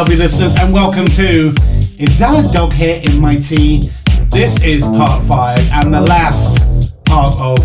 Lovely 0.00 0.16
listeners, 0.16 0.54
and 0.58 0.72
welcome 0.72 1.04
to 1.04 1.52
Is 1.98 2.18
That 2.18 2.32
a 2.32 2.50
Dog 2.54 2.72
Hair 2.72 3.02
in 3.04 3.20
My 3.20 3.34
Tea? 3.34 3.90
This 4.30 4.64
is 4.64 4.82
part 4.82 5.22
five 5.24 5.58
and 5.74 5.92
the 5.92 6.00
last 6.00 6.96
part 7.04 7.34
of 7.36 7.58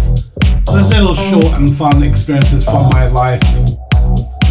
the 0.66 0.86
little 0.92 1.16
short 1.16 1.54
and 1.54 1.74
fun 1.74 2.04
experiences 2.04 2.66
from 2.66 2.90
my 2.90 3.08
life 3.08 3.40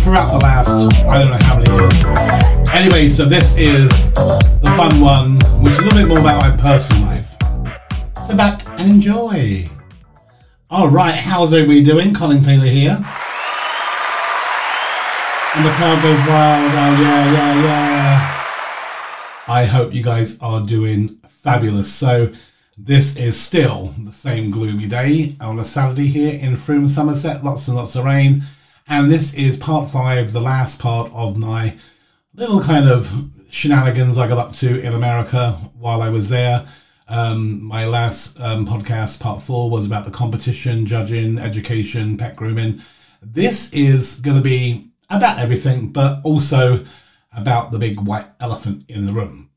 throughout 0.01 0.33
the 0.33 0.39
last, 0.43 1.05
I 1.05 1.19
don't 1.19 1.31
know 1.33 1.39
how 1.43 1.59
many 1.59 1.71
years. 1.77 2.73
Anyway, 2.73 3.11
so 3.11 3.27
this 3.27 3.55
is 3.59 3.91
the 4.15 4.73
fun 4.79 4.99
one, 5.03 5.35
which 5.63 5.75
is 5.75 5.81
a 5.81 5.83
little 5.83 5.99
bit 5.99 6.09
more 6.09 6.21
about 6.21 6.41
my 6.41 6.57
personal 6.57 7.03
life. 7.03 7.37
Sit 8.27 8.39
back 8.39 8.67
and 8.81 8.93
enjoy. 8.93 9.69
All 10.71 10.89
right, 10.89 11.17
how's 11.17 11.53
everybody 11.53 11.85
doing? 11.85 12.15
Colin 12.15 12.43
Taylor 12.43 12.65
here. 12.65 13.05
And 15.57 15.65
the 15.65 15.71
crowd 15.71 16.03
goes 16.03 16.19
wild. 16.27 16.73
Oh, 16.73 17.01
yeah, 17.01 17.33
yeah, 17.33 17.63
yeah. 17.63 18.45
I 19.47 19.65
hope 19.65 19.95
you 19.95 20.03
guys 20.03 20.37
are 20.41 20.67
doing 20.67 21.21
fabulous. 21.29 21.93
So, 21.93 22.33
this 22.77 23.17
is 23.17 23.41
still 23.41 23.95
the 23.97 24.11
same 24.11 24.51
gloomy 24.51 24.89
day 24.89 25.37
on 25.41 25.61
a 25.61 25.65
Saturday 25.65 26.09
here 26.09 26.41
in 26.41 26.57
Frome, 26.57 26.89
Somerset. 26.89 27.45
Lots 27.45 27.69
and 27.69 27.77
lots 27.77 27.95
of 27.95 28.05
rain. 28.05 28.43
And 28.89 29.09
this 29.09 29.33
is 29.35 29.57
part 29.57 29.93
five, 29.93 30.33
the 30.33 30.41
last 30.41 30.81
part 30.81 31.13
of 31.15 31.39
my 31.39 31.77
little 32.35 32.61
kind 32.61 32.89
of 32.89 33.13
shenanigans 33.49 34.19
I 34.19 34.27
got 34.27 34.39
up 34.39 34.55
to 34.55 34.81
in 34.81 34.93
America 34.93 35.53
while 35.79 36.03
I 36.03 36.09
was 36.09 36.29
there. 36.29 36.67
Um, 37.07 37.63
my 37.63 37.87
last 37.87 38.41
um, 38.41 38.67
podcast, 38.67 39.21
part 39.21 39.41
four, 39.41 39.71
was 39.71 39.87
about 39.87 40.05
the 40.05 40.11
competition, 40.11 40.85
judging, 40.85 41.39
education, 41.39 42.17
pet 42.17 42.35
grooming. 42.35 42.83
This 43.23 43.73
is 43.73 44.19
going 44.19 44.37
to 44.37 44.43
be 44.43 44.91
about 45.11 45.39
everything, 45.39 45.89
but 45.89 46.21
also 46.25 46.85
about 47.37 47.71
the 47.71 47.79
big 47.79 48.01
white 48.01 48.27
elephant 48.41 48.85
in 48.89 49.07
the 49.07 49.13
room. 49.13 49.51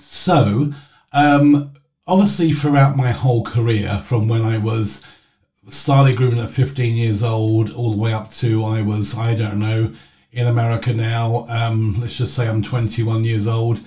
So, 0.00 0.72
um, 1.12 1.72
obviously, 2.06 2.52
throughout 2.52 2.96
my 2.96 3.10
whole 3.10 3.44
career, 3.44 4.00
from 4.04 4.28
when 4.28 4.42
I 4.42 4.58
was 4.58 5.02
started 5.68 6.16
grooming 6.16 6.40
at 6.40 6.50
15 6.50 6.96
years 6.96 7.22
old, 7.22 7.70
all 7.70 7.90
the 7.90 7.96
way 7.96 8.12
up 8.12 8.30
to 8.30 8.64
I 8.64 8.82
was, 8.82 9.16
I 9.16 9.34
don't 9.34 9.58
know, 9.58 9.92
in 10.32 10.46
America 10.46 10.92
now. 10.92 11.46
Um, 11.48 12.00
let's 12.00 12.16
just 12.16 12.34
say 12.34 12.48
I'm 12.48 12.62
21 12.62 13.24
years 13.24 13.46
old. 13.46 13.80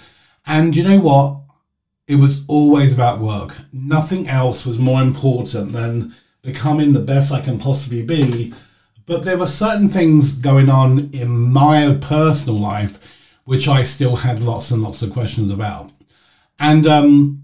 And 0.45 0.75
you 0.75 0.83
know 0.83 0.99
what? 0.99 1.41
It 2.07 2.15
was 2.15 2.43
always 2.47 2.93
about 2.93 3.19
work. 3.19 3.55
Nothing 3.71 4.27
else 4.27 4.65
was 4.65 4.79
more 4.79 5.01
important 5.01 5.71
than 5.71 6.15
becoming 6.41 6.93
the 6.93 7.01
best 7.01 7.31
I 7.31 7.41
can 7.41 7.59
possibly 7.59 8.03
be 8.03 8.53
but 9.09 9.23
there 9.23 9.39
were 9.39 9.47
certain 9.47 9.89
things 9.89 10.33
going 10.33 10.69
on 10.69 11.09
in 11.13 11.27
my 11.51 11.97
personal 11.99 12.59
life 12.59 13.17
which 13.43 13.67
I 13.67 13.81
still 13.81 14.15
had 14.15 14.39
lots 14.39 14.69
and 14.69 14.83
lots 14.83 15.01
of 15.01 15.11
questions 15.11 15.49
about. 15.49 15.91
And 16.59 16.85
um, 16.85 17.43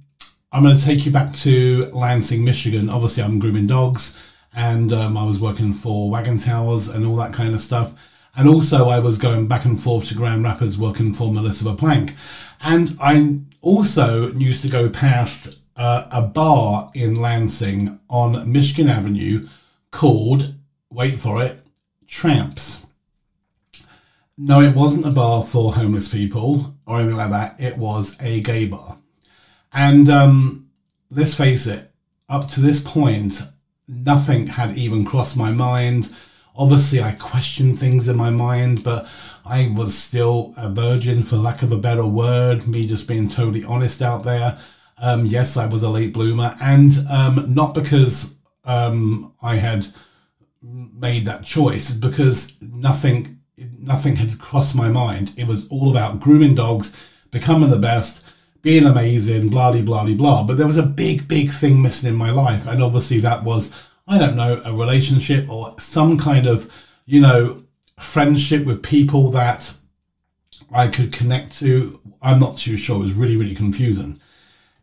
I'm 0.51 0.61
going 0.61 0.77
to 0.77 0.85
take 0.85 1.07
you 1.07 1.11
back 1.11 1.33
to 1.37 1.89
Lansing, 1.91 2.45
Michigan. 2.45 2.87
Obviously, 2.87 3.23
I'm 3.23 3.39
grooming 3.39 3.65
dogs, 3.65 4.15
and 4.53 4.93
um, 4.93 5.17
I 5.17 5.25
was 5.25 5.39
working 5.39 5.73
for 5.73 6.11
Wagon 6.11 6.37
Towers 6.37 6.89
and 6.89 7.03
all 7.03 7.15
that 7.15 7.33
kind 7.33 7.55
of 7.55 7.61
stuff. 7.61 7.95
And 8.37 8.47
also, 8.47 8.89
I 8.89 8.99
was 8.99 9.17
going 9.17 9.47
back 9.47 9.65
and 9.65 9.81
forth 9.81 10.09
to 10.09 10.13
Grand 10.13 10.43
Rapids 10.43 10.77
working 10.77 11.11
for 11.11 11.33
Melissa 11.33 11.73
Plank. 11.73 12.13
And 12.61 12.95
I 13.01 13.39
also 13.61 14.31
used 14.33 14.61
to 14.61 14.69
go 14.69 14.87
past 14.91 15.57
uh, 15.75 16.07
a 16.11 16.27
bar 16.27 16.91
in 16.93 17.15
Lansing 17.15 17.99
on 18.07 18.51
Michigan 18.51 18.87
Avenue 18.87 19.47
called 19.89 20.53
wait 20.95 21.15
for 21.15 21.43
it, 21.43 21.64
tramps. 22.15 22.85
No, 24.37 24.61
it 24.61 24.73
wasn't 24.73 25.05
a 25.05 25.11
bar 25.11 25.43
for 25.43 25.73
homeless 25.73 26.07
people 26.07 26.73
or 26.87 26.99
anything 26.99 27.17
like 27.17 27.31
that. 27.31 27.59
It 27.59 27.77
was 27.77 28.15
a 28.21 28.41
gay 28.41 28.67
bar. 28.67 28.97
And 29.73 30.09
um, 30.09 30.69
let's 31.11 31.35
face 31.35 31.67
it, 31.67 31.91
up 32.29 32.47
to 32.51 32.61
this 32.61 32.81
point, 32.81 33.41
nothing 33.89 34.47
had 34.47 34.77
even 34.77 35.03
crossed 35.03 35.35
my 35.35 35.51
mind. 35.51 36.15
Obviously, 36.55 37.01
I 37.01 37.11
questioned 37.11 37.77
things 37.77 38.07
in 38.07 38.15
my 38.15 38.29
mind, 38.29 38.81
but 38.81 39.09
I 39.45 39.73
was 39.75 39.97
still 39.97 40.53
a 40.55 40.71
virgin, 40.71 41.21
for 41.21 41.35
lack 41.35 41.63
of 41.63 41.73
a 41.73 41.77
better 41.77 42.05
word, 42.05 42.65
me 42.65 42.87
just 42.87 43.09
being 43.09 43.27
totally 43.27 43.65
honest 43.65 44.01
out 44.01 44.23
there. 44.23 44.57
Um, 45.01 45.25
yes, 45.25 45.57
I 45.57 45.65
was 45.65 45.83
a 45.83 45.89
late 45.89 46.13
bloomer, 46.13 46.55
and 46.61 46.93
um, 47.11 47.53
not 47.53 47.73
because 47.73 48.37
um, 48.63 49.33
I 49.41 49.57
had 49.57 49.85
made 50.65 51.25
that 51.25 51.43
choice 51.43 51.91
because 51.91 52.53
nothing 52.61 53.39
nothing 53.57 54.15
had 54.15 54.39
crossed 54.39 54.75
my 54.75 54.89
mind. 54.89 55.33
It 55.37 55.47
was 55.47 55.67
all 55.69 55.91
about 55.91 56.19
grooming 56.19 56.55
dogs, 56.55 56.93
becoming 57.31 57.69
the 57.69 57.77
best, 57.77 58.23
being 58.61 58.85
amazing, 58.85 59.49
blah 59.49 59.71
blah 59.71 59.81
blah 59.81 60.15
blah. 60.15 60.43
But 60.45 60.57
there 60.57 60.67
was 60.67 60.77
a 60.77 60.83
big 60.83 61.27
big 61.27 61.51
thing 61.51 61.81
missing 61.81 62.09
in 62.09 62.15
my 62.15 62.31
life, 62.31 62.67
and 62.67 62.81
obviously 62.81 63.19
that 63.19 63.43
was 63.43 63.73
I 64.07 64.17
don't 64.17 64.35
know 64.35 64.61
a 64.65 64.73
relationship 64.73 65.49
or 65.49 65.75
some 65.79 66.17
kind 66.17 66.47
of 66.47 66.71
you 67.05 67.21
know 67.21 67.63
friendship 67.99 68.65
with 68.65 68.83
people 68.83 69.29
that 69.31 69.73
I 70.73 70.87
could 70.87 71.13
connect 71.13 71.57
to. 71.59 72.01
I'm 72.21 72.39
not 72.39 72.57
too 72.57 72.77
sure. 72.77 72.97
It 72.97 73.05
was 73.05 73.13
really 73.13 73.37
really 73.37 73.55
confusing. 73.55 74.19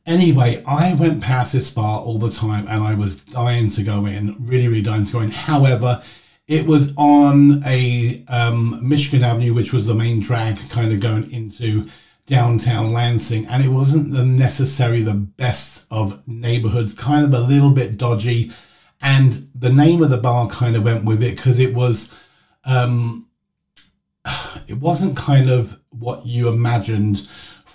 Anyway, 0.05 0.63
I 0.67 0.95
went 0.95 1.23
past 1.23 1.53
this 1.53 1.71
bar 1.71 2.01
all 2.01 2.19
the 2.19 2.31
time 2.31 2.67
and 2.69 2.83
I 2.83 2.95
was 2.95 3.19
dying 3.19 3.71
to 3.71 3.85
go 3.85 4.07
in, 4.07 4.35
really, 4.41 4.67
really 4.67 4.83
dying 4.83 5.07
to 5.07 5.13
go 5.13 5.21
in. 5.21 5.31
However, 5.31 6.03
it 6.49 6.67
was 6.67 6.93
on 6.97 7.63
a 7.65 8.25
um, 8.29 8.81
Michigan 8.87 9.23
Avenue, 9.23 9.55
which 9.55 9.73
was 9.73 9.87
the 9.87 9.95
main 9.95 10.21
drag 10.21 10.59
kind 10.69 10.93
of 10.93 11.01
going 11.01 11.31
into 11.33 11.89
downtown 12.27 12.93
Lansing, 12.93 13.47
and 13.47 13.65
it 13.65 13.69
wasn't 13.69 14.12
the 14.12 14.25
necessarily 14.25 15.03
the 15.03 15.15
best 15.15 15.87
of 15.91 16.27
neighborhoods, 16.27 16.95
kind 16.95 17.25
of 17.25 17.33
a 17.35 17.45
little 17.45 17.71
bit 17.71 17.97
dodgy. 17.97 18.53
And 19.01 19.49
the 19.55 19.73
name 19.73 20.03
of 20.03 20.11
the 20.11 20.19
bar 20.19 20.49
kind 20.49 20.77
of 20.77 20.85
went 20.85 21.05
with 21.05 21.23
it 21.23 21.37
because 21.37 21.59
it 21.59 21.75
was, 21.75 22.12
um, 22.65 23.29
it 24.67 24.79
wasn't 24.79 25.17
kind 25.17 25.49
of 25.49 25.81
what 25.91 26.27
you 26.27 26.49
imagined 26.49 27.29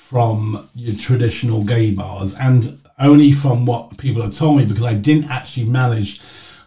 from 0.08 0.70
your 0.74 0.96
traditional 0.96 1.66
gay 1.66 1.92
bars, 1.92 2.34
and 2.36 2.80
only 2.98 3.34
from 3.34 3.66
what 3.66 3.98
people 3.98 4.22
have 4.22 4.34
told 4.34 4.56
me 4.56 4.66
because 4.66 4.86
I 4.86 4.94
didn't 4.94 5.30
actually 5.30 5.66
manage 5.66 6.22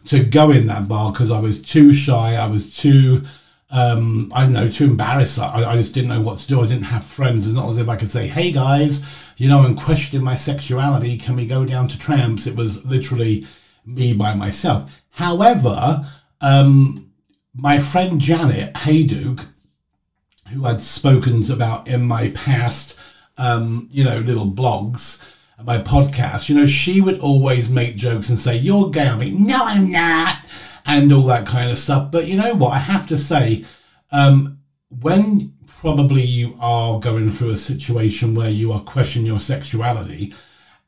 to 0.08 0.22
go 0.22 0.50
in 0.50 0.66
that 0.66 0.88
bar 0.88 1.10
because 1.10 1.30
I 1.30 1.40
was 1.40 1.62
too 1.62 1.94
shy. 1.94 2.34
I 2.34 2.46
was 2.46 2.76
too, 2.76 3.24
um, 3.70 4.30
I 4.34 4.42
don't 4.42 4.52
know, 4.52 4.68
too 4.68 4.84
embarrassed. 4.84 5.38
I, 5.38 5.64
I, 5.64 5.76
just 5.76 5.94
didn't 5.94 6.10
know 6.10 6.20
what 6.20 6.40
to 6.40 6.48
do. 6.48 6.60
I 6.60 6.66
didn't 6.66 6.82
have 6.82 7.02
friends. 7.02 7.46
It's 7.46 7.56
not 7.56 7.70
as 7.70 7.78
if 7.78 7.88
I 7.88 7.96
could 7.96 8.10
say, 8.10 8.26
"Hey 8.26 8.52
guys, 8.52 9.02
you 9.38 9.48
know, 9.48 9.60
I'm 9.60 9.74
questioning 9.74 10.22
my 10.22 10.34
sexuality. 10.34 11.16
Can 11.16 11.34
we 11.34 11.46
go 11.46 11.64
down 11.64 11.88
to 11.88 11.98
tramps?" 11.98 12.46
It 12.46 12.54
was 12.54 12.84
literally 12.84 13.46
me 13.86 14.12
by 14.12 14.34
myself. 14.34 15.00
However, 15.08 16.06
um, 16.42 17.10
my 17.54 17.78
friend 17.78 18.20
Janet 18.20 18.74
Hayduke, 18.74 19.46
who 20.52 20.66
I'd 20.66 20.82
spoken 20.82 21.50
about 21.50 21.88
in 21.88 22.04
my 22.04 22.28
past 22.32 22.98
um, 23.40 23.88
you 23.90 24.04
know, 24.04 24.18
little 24.18 24.46
blogs 24.46 25.20
and 25.56 25.66
my 25.66 25.78
podcast, 25.78 26.48
you 26.48 26.54
know, 26.54 26.66
she 26.66 27.00
would 27.00 27.18
always 27.20 27.70
make 27.70 27.96
jokes 27.96 28.28
and 28.28 28.38
say, 28.38 28.56
You're 28.56 28.90
gay. 28.90 29.08
I 29.08 29.16
mean, 29.16 29.46
no, 29.46 29.64
I'm 29.64 29.90
not. 29.90 30.46
And 30.86 31.12
all 31.12 31.26
that 31.26 31.46
kind 31.46 31.70
of 31.70 31.78
stuff. 31.78 32.12
But 32.12 32.26
you 32.26 32.36
know 32.36 32.54
what? 32.54 32.72
I 32.72 32.78
have 32.78 33.06
to 33.08 33.18
say, 33.18 33.64
um, 34.12 34.58
when 35.00 35.54
probably 35.66 36.22
you 36.22 36.56
are 36.60 37.00
going 37.00 37.30
through 37.32 37.50
a 37.50 37.56
situation 37.56 38.34
where 38.34 38.50
you 38.50 38.72
are 38.72 38.82
questioning 38.82 39.26
your 39.26 39.40
sexuality 39.40 40.34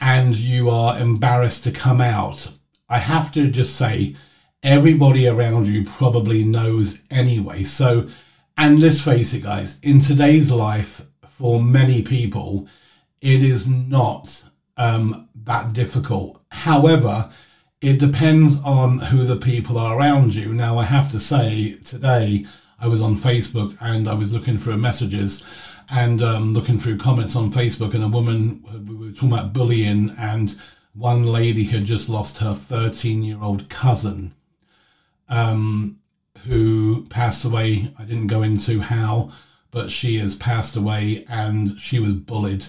and 0.01 0.37
you 0.37 0.69
are 0.69 0.99
embarrassed 0.99 1.65
to 1.65 1.73
come 1.73 2.01
out, 2.01 2.53
I 2.89 2.99
have 2.99 3.33
to 3.33 3.51
just 3.51 3.77
say, 3.77 4.17
everybody 4.63 5.27
around 5.27 5.67
you 5.67 5.85
probably 5.85 6.45
knows 6.45 7.01
anyway. 7.11 7.65
So, 7.65 8.09
and 8.59 8.81
let's 8.81 9.01
face 9.01 9.33
it, 9.35 9.43
guys, 9.43 9.79
in 9.83 10.01
today's 10.01 10.51
life, 10.51 11.03
for 11.43 11.61
many 11.61 12.03
people, 12.03 12.69
it 13.21 13.43
is 13.43 13.67
not 13.67 14.45
um, 14.77 15.29
that 15.35 15.73
difficult. 15.73 16.41
However, 16.53 17.33
it 17.81 17.99
depends 17.99 18.61
on 18.65 19.01
who 19.01 19.25
the 19.25 19.39
people 19.39 19.77
are 19.77 19.99
around 19.99 20.37
you. 20.37 20.55
Now, 20.55 20.79
I 20.79 20.85
have 20.85 21.11
to 21.11 21.19
say, 21.19 21.79
today 21.85 22.47
I 22.79 22.87
was 22.87 23.03
on 23.03 23.17
Facebook 23.17 23.77
and 23.81 24.09
I 24.09 24.15
was 24.15 24.33
looking 24.33 24.57
through 24.57 24.77
messages 24.77 25.45
and 25.91 26.23
um, 26.23 26.55
looking 26.55 26.79
through 26.79 26.99
comments 26.99 27.35
on 27.35 27.51
Facebook, 27.51 27.93
and 27.93 28.05
a 28.05 28.09
woman, 28.09 28.63
we 28.87 28.95
were 28.95 29.13
talking 29.13 29.33
about 29.33 29.53
bullying, 29.53 30.15
and 30.17 30.57
one 30.95 31.25
lady 31.25 31.65
had 31.65 31.85
just 31.85 32.09
lost 32.09 32.39
her 32.39 32.55
13 32.55 33.25
year 33.25 33.39
old 33.43 33.69
cousin 33.69 34.33
um, 35.29 35.99
who 36.45 37.05
passed 37.11 37.45
away. 37.45 37.93
I 37.99 38.05
didn't 38.05 38.29
go 38.29 38.43
into 38.43 38.81
how 38.81 39.33
but 39.73 39.91
she 39.91 40.19
has 40.19 40.37
passed 40.37 40.77
away 40.77 41.25
and 41.29 41.81
she 41.81 41.99
was 41.99 42.15
bullied 42.15 42.65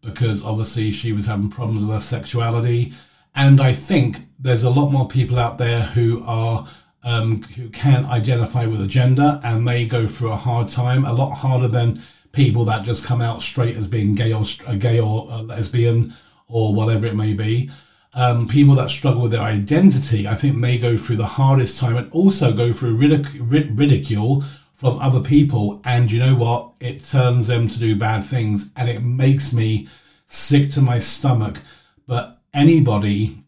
because 0.00 0.44
obviously 0.44 0.90
she 0.90 1.12
was 1.12 1.26
having 1.26 1.50
problems 1.50 1.82
with 1.82 1.90
her 1.90 2.00
sexuality. 2.00 2.92
And 3.36 3.60
I 3.60 3.72
think 3.74 4.18
there's 4.38 4.64
a 4.64 4.70
lot 4.70 4.90
more 4.90 5.06
people 5.06 5.38
out 5.38 5.58
there 5.58 5.82
who 5.82 6.22
are 6.26 6.66
um, 7.04 7.42
who 7.42 7.68
can 7.68 8.04
identify 8.06 8.66
with 8.66 8.80
a 8.80 8.86
gender 8.86 9.40
and 9.44 9.68
they 9.68 9.86
go 9.86 10.08
through 10.08 10.32
a 10.32 10.36
hard 10.36 10.68
time, 10.68 11.04
a 11.04 11.12
lot 11.12 11.34
harder 11.34 11.68
than 11.68 12.02
people 12.32 12.64
that 12.64 12.84
just 12.84 13.04
come 13.04 13.20
out 13.20 13.42
straight 13.42 13.76
as 13.76 13.86
being 13.86 14.14
gay 14.14 14.32
or 14.32 14.44
gay 14.78 14.98
or 14.98 15.26
lesbian 15.42 16.14
or 16.48 16.74
whatever 16.74 17.06
it 17.06 17.14
may 17.14 17.34
be. 17.34 17.70
Um, 18.14 18.48
people 18.48 18.74
that 18.76 18.88
struggle 18.88 19.22
with 19.22 19.32
their 19.32 19.42
identity, 19.42 20.26
I 20.26 20.34
think, 20.34 20.56
may 20.56 20.78
go 20.78 20.96
through 20.96 21.16
the 21.16 21.26
hardest 21.26 21.78
time 21.78 21.96
and 21.96 22.10
also 22.12 22.52
go 22.52 22.72
through 22.72 22.98
ridic- 22.98 23.78
ridicule 23.78 24.42
from 24.76 24.98
other 24.98 25.20
people. 25.20 25.80
And 25.84 26.12
you 26.12 26.20
know 26.20 26.36
what? 26.36 26.74
It 26.80 27.02
turns 27.02 27.48
them 27.48 27.66
to 27.66 27.78
do 27.78 27.96
bad 27.96 28.24
things 28.24 28.70
and 28.76 28.88
it 28.88 29.02
makes 29.02 29.52
me 29.52 29.88
sick 30.26 30.70
to 30.72 30.80
my 30.80 31.00
stomach. 31.00 31.60
But 32.06 32.38
anybody 32.54 33.42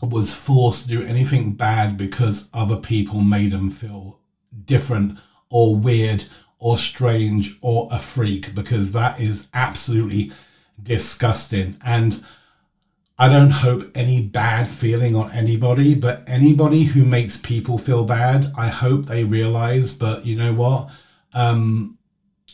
was 0.00 0.32
forced 0.32 0.82
to 0.82 0.88
do 0.88 1.02
anything 1.02 1.52
bad 1.52 1.98
because 1.98 2.48
other 2.54 2.76
people 2.76 3.20
made 3.20 3.50
them 3.50 3.70
feel 3.70 4.20
different 4.64 5.18
or 5.50 5.76
weird 5.76 6.24
or 6.58 6.78
strange 6.78 7.58
or 7.60 7.88
a 7.90 7.98
freak 7.98 8.54
because 8.54 8.92
that 8.92 9.20
is 9.20 9.48
absolutely 9.52 10.32
disgusting. 10.82 11.76
And 11.84 12.24
I 13.18 13.30
don't 13.30 13.50
hope 13.50 13.90
any 13.94 14.26
bad 14.26 14.68
feeling 14.68 15.16
on 15.16 15.32
anybody, 15.32 15.94
but 15.94 16.22
anybody 16.26 16.82
who 16.82 17.04
makes 17.04 17.38
people 17.38 17.78
feel 17.78 18.04
bad, 18.04 18.52
I 18.58 18.68
hope 18.68 19.06
they 19.06 19.24
realize, 19.24 19.94
but 19.94 20.26
you 20.26 20.36
know 20.36 20.52
what? 20.52 20.90
Um, 21.32 21.96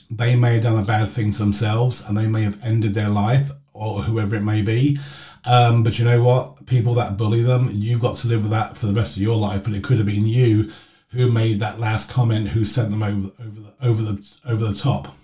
they 0.08 0.36
may 0.36 0.54
have 0.54 0.62
done 0.62 0.78
a 0.78 0.86
bad 0.86 1.10
thing 1.10 1.32
themselves 1.32 2.06
and 2.06 2.16
they 2.16 2.28
may 2.28 2.42
have 2.42 2.64
ended 2.64 2.94
their 2.94 3.08
life 3.08 3.50
or 3.72 4.02
whoever 4.02 4.36
it 4.36 4.42
may 4.42 4.62
be. 4.62 4.98
Um, 5.44 5.82
but 5.82 5.98
you 5.98 6.04
know 6.04 6.22
what? 6.22 6.66
People 6.66 6.94
that 6.94 7.16
bully 7.16 7.42
them, 7.42 7.68
you've 7.72 8.00
got 8.00 8.18
to 8.18 8.28
live 8.28 8.42
with 8.42 8.52
that 8.52 8.76
for 8.76 8.86
the 8.86 8.94
rest 8.94 9.16
of 9.16 9.22
your 9.22 9.36
life. 9.36 9.66
And 9.66 9.74
it 9.74 9.82
could 9.82 9.96
have 9.96 10.06
been 10.06 10.26
you 10.26 10.70
who 11.08 11.30
made 11.30 11.58
that 11.60 11.80
last 11.80 12.10
comment, 12.10 12.48
who 12.48 12.64
sent 12.64 12.90
them 12.90 13.02
over 13.02 13.32
over 13.44 13.60
the 13.60 13.74
over 13.82 14.02
the 14.02 14.36
over 14.46 14.64
the 14.66 14.74
top. 14.74 15.14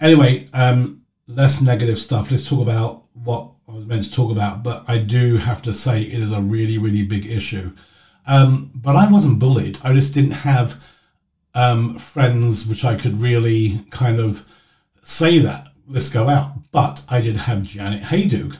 Anyway, 0.00 0.48
um, 0.52 1.02
less 1.26 1.62
negative 1.62 1.98
stuff. 1.98 2.30
Let's 2.30 2.48
talk 2.48 2.60
about 2.60 3.04
what 3.14 3.50
I 3.68 3.72
was 3.72 3.86
meant 3.86 4.04
to 4.04 4.12
talk 4.12 4.30
about. 4.30 4.62
But 4.62 4.84
I 4.88 4.98
do 4.98 5.36
have 5.36 5.62
to 5.62 5.72
say 5.72 6.02
it 6.02 6.14
is 6.14 6.32
a 6.32 6.40
really 6.40 6.78
really 6.78 7.04
big 7.04 7.26
issue. 7.26 7.72
Um, 8.26 8.70
but 8.74 8.96
I 8.96 9.10
wasn't 9.10 9.38
bullied. 9.38 9.78
I 9.82 9.94
just 9.94 10.14
didn't 10.14 10.32
have 10.32 10.80
um, 11.54 11.98
friends 11.98 12.66
which 12.66 12.84
I 12.84 12.94
could 12.94 13.20
really 13.20 13.84
kind 13.90 14.20
of 14.20 14.46
say 15.02 15.38
that 15.38 15.68
let's 15.86 16.10
go 16.10 16.28
out. 16.28 16.70
But 16.72 17.04
I 17.08 17.20
did 17.20 17.36
have 17.36 17.62
Janet 17.62 18.02
Haydock, 18.04 18.56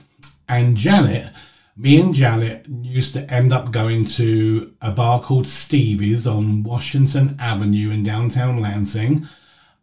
and 0.47 0.75
Janet 0.77 1.33
me 1.79 2.01
and 2.01 2.13
Janet 2.13 2.67
used 2.67 3.13
to 3.13 3.33
end 3.33 3.53
up 3.53 3.71
going 3.71 4.03
to 4.03 4.75
a 4.81 4.91
bar 4.91 5.21
called 5.21 5.47
Stevie's 5.47 6.27
on 6.27 6.61
Washington 6.61 7.37
Avenue 7.39 7.89
in 7.91 8.03
downtown 8.03 8.59
Lansing 8.59 9.25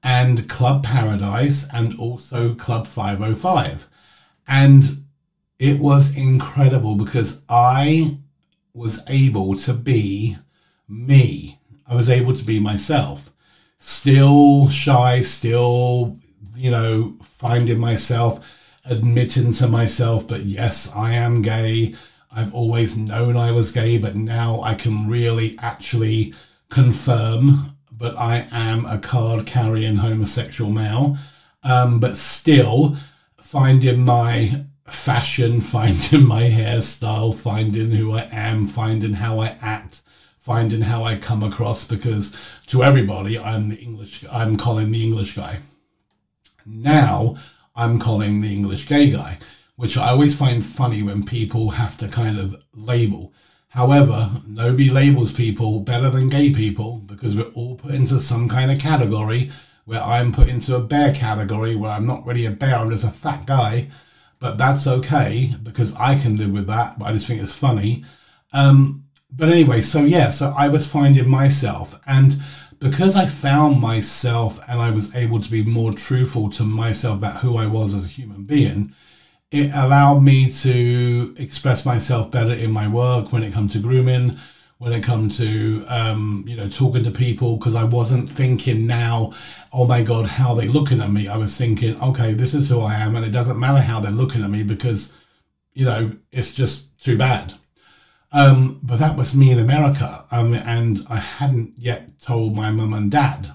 and 0.02 0.46
Club 0.46 0.84
Paradise 0.84 1.66
and 1.72 1.98
also 1.98 2.54
Club 2.54 2.86
505. 2.86 3.88
And 4.46 5.05
it 5.58 5.80
was 5.80 6.16
incredible 6.16 6.94
because 6.94 7.42
I 7.48 8.18
was 8.74 9.02
able 9.08 9.56
to 9.58 9.72
be 9.72 10.36
me. 10.88 11.58
I 11.86 11.94
was 11.94 12.10
able 12.10 12.34
to 12.34 12.44
be 12.44 12.60
myself. 12.60 13.32
Still 13.78 14.68
shy, 14.68 15.22
still, 15.22 16.18
you 16.56 16.70
know, 16.70 17.16
finding 17.22 17.78
myself 17.78 18.44
admitting 18.88 19.52
to 19.52 19.66
myself, 19.66 20.28
but 20.28 20.44
yes, 20.44 20.90
I 20.94 21.14
am 21.14 21.42
gay. 21.42 21.94
I've 22.30 22.54
always 22.54 22.96
known 22.96 23.36
I 23.36 23.52
was 23.52 23.72
gay, 23.72 23.98
but 23.98 24.14
now 24.14 24.60
I 24.62 24.74
can 24.74 25.08
really 25.08 25.56
actually 25.58 26.34
confirm, 26.70 27.76
but 27.90 28.16
I 28.16 28.46
am 28.50 28.84
a 28.86 28.98
card 28.98 29.46
carrying 29.46 29.96
homosexual 29.96 30.70
male. 30.70 31.16
Um, 31.62 31.98
but 31.98 32.16
still 32.16 32.96
finding 33.40 34.04
my 34.04 34.66
fashion, 34.86 35.60
finding 35.62 36.24
my 36.24 36.44
hairstyle, 36.44 37.34
finding 37.34 37.90
who 37.90 38.12
I 38.12 38.28
am, 38.30 38.66
finding 38.66 39.14
how 39.14 39.40
I 39.40 39.56
act, 39.60 40.02
finding 40.38 40.82
how 40.82 41.04
I 41.04 41.16
come 41.16 41.42
across, 41.42 41.86
because 41.86 42.34
to 42.66 42.82
everybody, 42.82 43.38
I'm 43.38 43.68
the 43.68 43.76
English, 43.76 44.24
I'm 44.30 44.56
Colin 44.56 44.90
the 44.92 45.04
English 45.04 45.36
guy. 45.36 45.60
Now, 46.64 47.36
I'm 47.74 48.00
Colin 48.00 48.40
the 48.40 48.52
English 48.52 48.86
gay 48.86 49.10
guy, 49.10 49.38
which 49.76 49.96
I 49.96 50.08
always 50.08 50.36
find 50.36 50.64
funny 50.64 51.02
when 51.02 51.24
people 51.24 51.70
have 51.70 51.96
to 51.98 52.08
kind 52.08 52.38
of 52.38 52.56
label. 52.72 53.32
However, 53.68 54.40
nobody 54.46 54.88
labels 54.88 55.32
people 55.32 55.80
better 55.80 56.08
than 56.08 56.30
gay 56.30 56.50
people 56.50 57.02
because 57.04 57.36
we're 57.36 57.52
all 57.52 57.76
put 57.76 57.92
into 57.92 58.18
some 58.20 58.48
kind 58.48 58.70
of 58.70 58.78
category 58.78 59.52
where 59.84 60.00
I'm 60.00 60.32
put 60.32 60.48
into 60.48 60.74
a 60.76 60.80
bear 60.80 61.14
category 61.14 61.76
where 61.76 61.90
I'm 61.90 62.06
not 62.06 62.24
really 62.24 62.46
a 62.46 62.50
bear, 62.50 62.76
I'm 62.76 62.90
just 62.90 63.04
a 63.04 63.10
fat 63.10 63.46
guy. 63.46 63.90
But 64.38 64.58
that's 64.58 64.86
okay 64.86 65.54
because 65.62 65.94
I 65.94 66.18
can 66.18 66.36
live 66.36 66.52
with 66.52 66.66
that, 66.66 66.98
but 66.98 67.06
I 67.06 67.12
just 67.12 67.26
think 67.26 67.42
it's 67.42 67.54
funny. 67.54 68.04
Um, 68.52 69.04
but 69.30 69.48
anyway, 69.48 69.82
so 69.82 70.04
yeah, 70.04 70.30
so 70.30 70.54
I 70.56 70.68
was 70.68 70.86
finding 70.86 71.28
myself 71.28 72.00
and 72.06 72.36
because 72.78 73.16
I 73.16 73.26
found 73.26 73.80
myself 73.80 74.60
and 74.68 74.80
I 74.80 74.90
was 74.90 75.14
able 75.14 75.40
to 75.40 75.50
be 75.50 75.62
more 75.64 75.92
truthful 75.92 76.50
to 76.50 76.62
myself 76.62 77.18
about 77.18 77.40
who 77.40 77.56
I 77.56 77.66
was 77.66 77.94
as 77.94 78.04
a 78.04 78.08
human 78.08 78.44
being, 78.44 78.94
it 79.50 79.70
allowed 79.74 80.20
me 80.20 80.50
to 80.50 81.34
express 81.38 81.86
myself 81.86 82.30
better 82.30 82.52
in 82.52 82.70
my 82.70 82.88
work 82.88 83.32
when 83.32 83.42
it 83.42 83.52
comes 83.52 83.72
to 83.72 83.78
grooming, 83.78 84.38
when 84.78 84.92
it 84.92 85.02
comes 85.02 85.38
to 85.38 85.84
um, 85.88 86.44
you 86.46 86.56
know 86.56 86.68
talking 86.68 87.04
to 87.04 87.10
people 87.10 87.56
because 87.56 87.74
I 87.74 87.84
wasn't 87.84 88.30
thinking 88.30 88.86
now, 88.86 89.32
oh 89.72 89.86
my 89.86 90.02
god, 90.02 90.26
how 90.26 90.54
they 90.54 90.68
looking 90.68 91.00
at 91.00 91.10
me? 91.10 91.28
I 91.28 91.36
was 91.36 91.56
thinking, 91.56 92.00
okay, 92.02 92.32
this 92.32 92.54
is 92.54 92.68
who 92.68 92.80
I 92.80 92.96
am, 92.96 93.16
and 93.16 93.24
it 93.24 93.30
doesn't 93.30 93.58
matter 93.58 93.80
how 93.80 94.00
they're 94.00 94.10
looking 94.10 94.42
at 94.42 94.50
me 94.50 94.62
because 94.62 95.12
you 95.72 95.84
know 95.84 96.12
it's 96.32 96.54
just 96.54 96.98
too 97.00 97.16
bad. 97.16 97.54
Um, 98.32 98.80
but 98.82 98.98
that 98.98 99.16
was 99.16 99.34
me 99.34 99.50
in 99.50 99.58
America, 99.58 100.24
um, 100.30 100.52
and 100.54 100.98
I 101.08 101.16
hadn't 101.16 101.78
yet 101.78 102.18
told 102.20 102.54
my 102.54 102.70
mum 102.70 102.92
and 102.92 103.10
dad. 103.10 103.52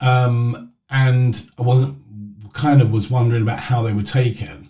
Um, 0.00 0.72
and 0.90 1.50
I 1.58 1.62
wasn't 1.62 1.96
kind 2.52 2.80
of 2.80 2.92
was 2.92 3.10
wondering 3.10 3.42
about 3.42 3.58
how 3.58 3.82
they 3.82 3.92
would 3.92 4.06
take 4.06 4.40
it. 4.40 4.60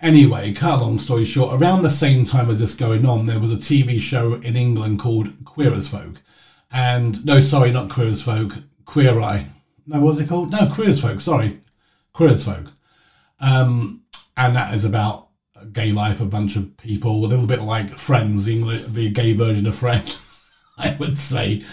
Anyway, 0.00 0.52
cut 0.52 0.80
long 0.80 0.98
story 1.00 1.24
short, 1.24 1.60
around 1.60 1.82
the 1.82 1.90
same 1.90 2.24
time 2.24 2.48
as 2.48 2.60
this 2.60 2.76
going 2.76 3.04
on, 3.04 3.26
there 3.26 3.40
was 3.40 3.52
a 3.52 3.56
TV 3.56 4.00
show 4.00 4.34
in 4.34 4.54
England 4.54 5.00
called 5.00 5.44
Queer 5.44 5.74
as 5.74 5.88
Folk. 5.88 6.22
And 6.70 7.24
no, 7.26 7.40
sorry, 7.40 7.72
not 7.72 7.90
Queer 7.90 8.06
as 8.06 8.22
Folk, 8.22 8.58
Queer 8.84 9.20
Eye. 9.20 9.48
No, 9.86 10.00
what's 10.00 10.20
it 10.20 10.28
called? 10.28 10.52
No, 10.52 10.70
Queer 10.72 10.90
as 10.90 11.00
Folk, 11.00 11.20
sorry. 11.20 11.60
Queer 12.12 12.30
as 12.30 12.44
Folk. 12.44 12.72
Um, 13.40 14.04
and 14.36 14.54
that 14.54 14.72
is 14.72 14.84
about 14.84 15.30
gay 15.72 15.90
life, 15.90 16.20
a 16.20 16.26
bunch 16.26 16.54
of 16.54 16.76
people, 16.76 17.24
a 17.24 17.26
little 17.26 17.48
bit 17.48 17.62
like 17.62 17.90
Friends, 17.90 18.44
the, 18.44 18.54
English, 18.54 18.82
the 18.82 19.10
gay 19.10 19.32
version 19.32 19.66
of 19.66 19.74
Friends, 19.74 20.48
I 20.78 20.96
would 21.00 21.16
say. 21.16 21.64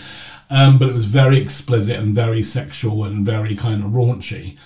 Um, 0.50 0.80
but 0.80 0.90
it 0.90 0.94
was 0.94 1.06
very 1.06 1.40
explicit 1.40 1.98
and 1.98 2.16
very 2.16 2.42
sexual 2.42 3.04
and 3.04 3.24
very 3.24 3.56
kind 3.56 3.84
of 3.84 3.92
raunchy. 3.92 4.58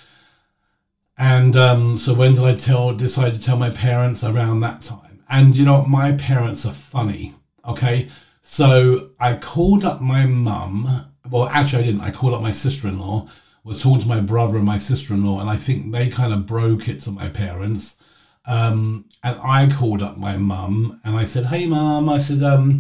And 1.20 1.58
um, 1.58 1.98
so 1.98 2.14
when 2.14 2.34
did 2.34 2.46
I 2.46 2.56
tell 2.56 2.94
decide 2.94 3.34
to 3.34 3.42
tell 3.42 3.58
my 3.58 3.70
parents 3.70 4.24
around 4.24 4.62
that 4.62 4.82
time? 4.82 5.22
And 5.30 5.56
you 5.56 5.66
know 5.66 5.84
my 5.84 6.14
parents 6.14 6.66
are 6.66 6.72
funny. 6.72 7.36
Okay. 7.68 8.08
So 8.42 9.12
I 9.20 9.36
called 9.36 9.84
up 9.84 10.02
my 10.02 10.26
mum. 10.26 11.06
Well, 11.30 11.50
actually 11.50 11.84
I 11.84 11.86
didn't. 11.86 12.02
I 12.02 12.12
called 12.12 12.34
up 12.34 12.42
my 12.42 12.52
sister-in-law, 12.52 13.28
was 13.66 13.84
talking 13.84 14.02
to 14.02 14.08
my 14.08 14.22
brother 14.22 14.56
and 14.56 14.66
my 14.66 14.78
sister-in-law, 14.78 15.42
and 15.42 15.50
I 15.50 15.58
think 15.58 15.92
they 15.92 16.10
kind 16.10 16.34
of 16.34 16.48
broke 16.48 16.88
it 16.88 17.02
to 17.02 17.12
my 17.12 17.28
parents. 17.28 17.98
Um, 18.46 19.06
and 19.22 19.38
I 19.44 19.70
called 19.72 20.02
up 20.02 20.18
my 20.18 20.38
mum 20.38 21.02
and 21.04 21.18
I 21.18 21.26
said, 21.26 21.48
Hey, 21.48 21.68
mum, 21.68 22.08
I 22.08 22.20
said, 22.20 22.42
um, 22.42 22.80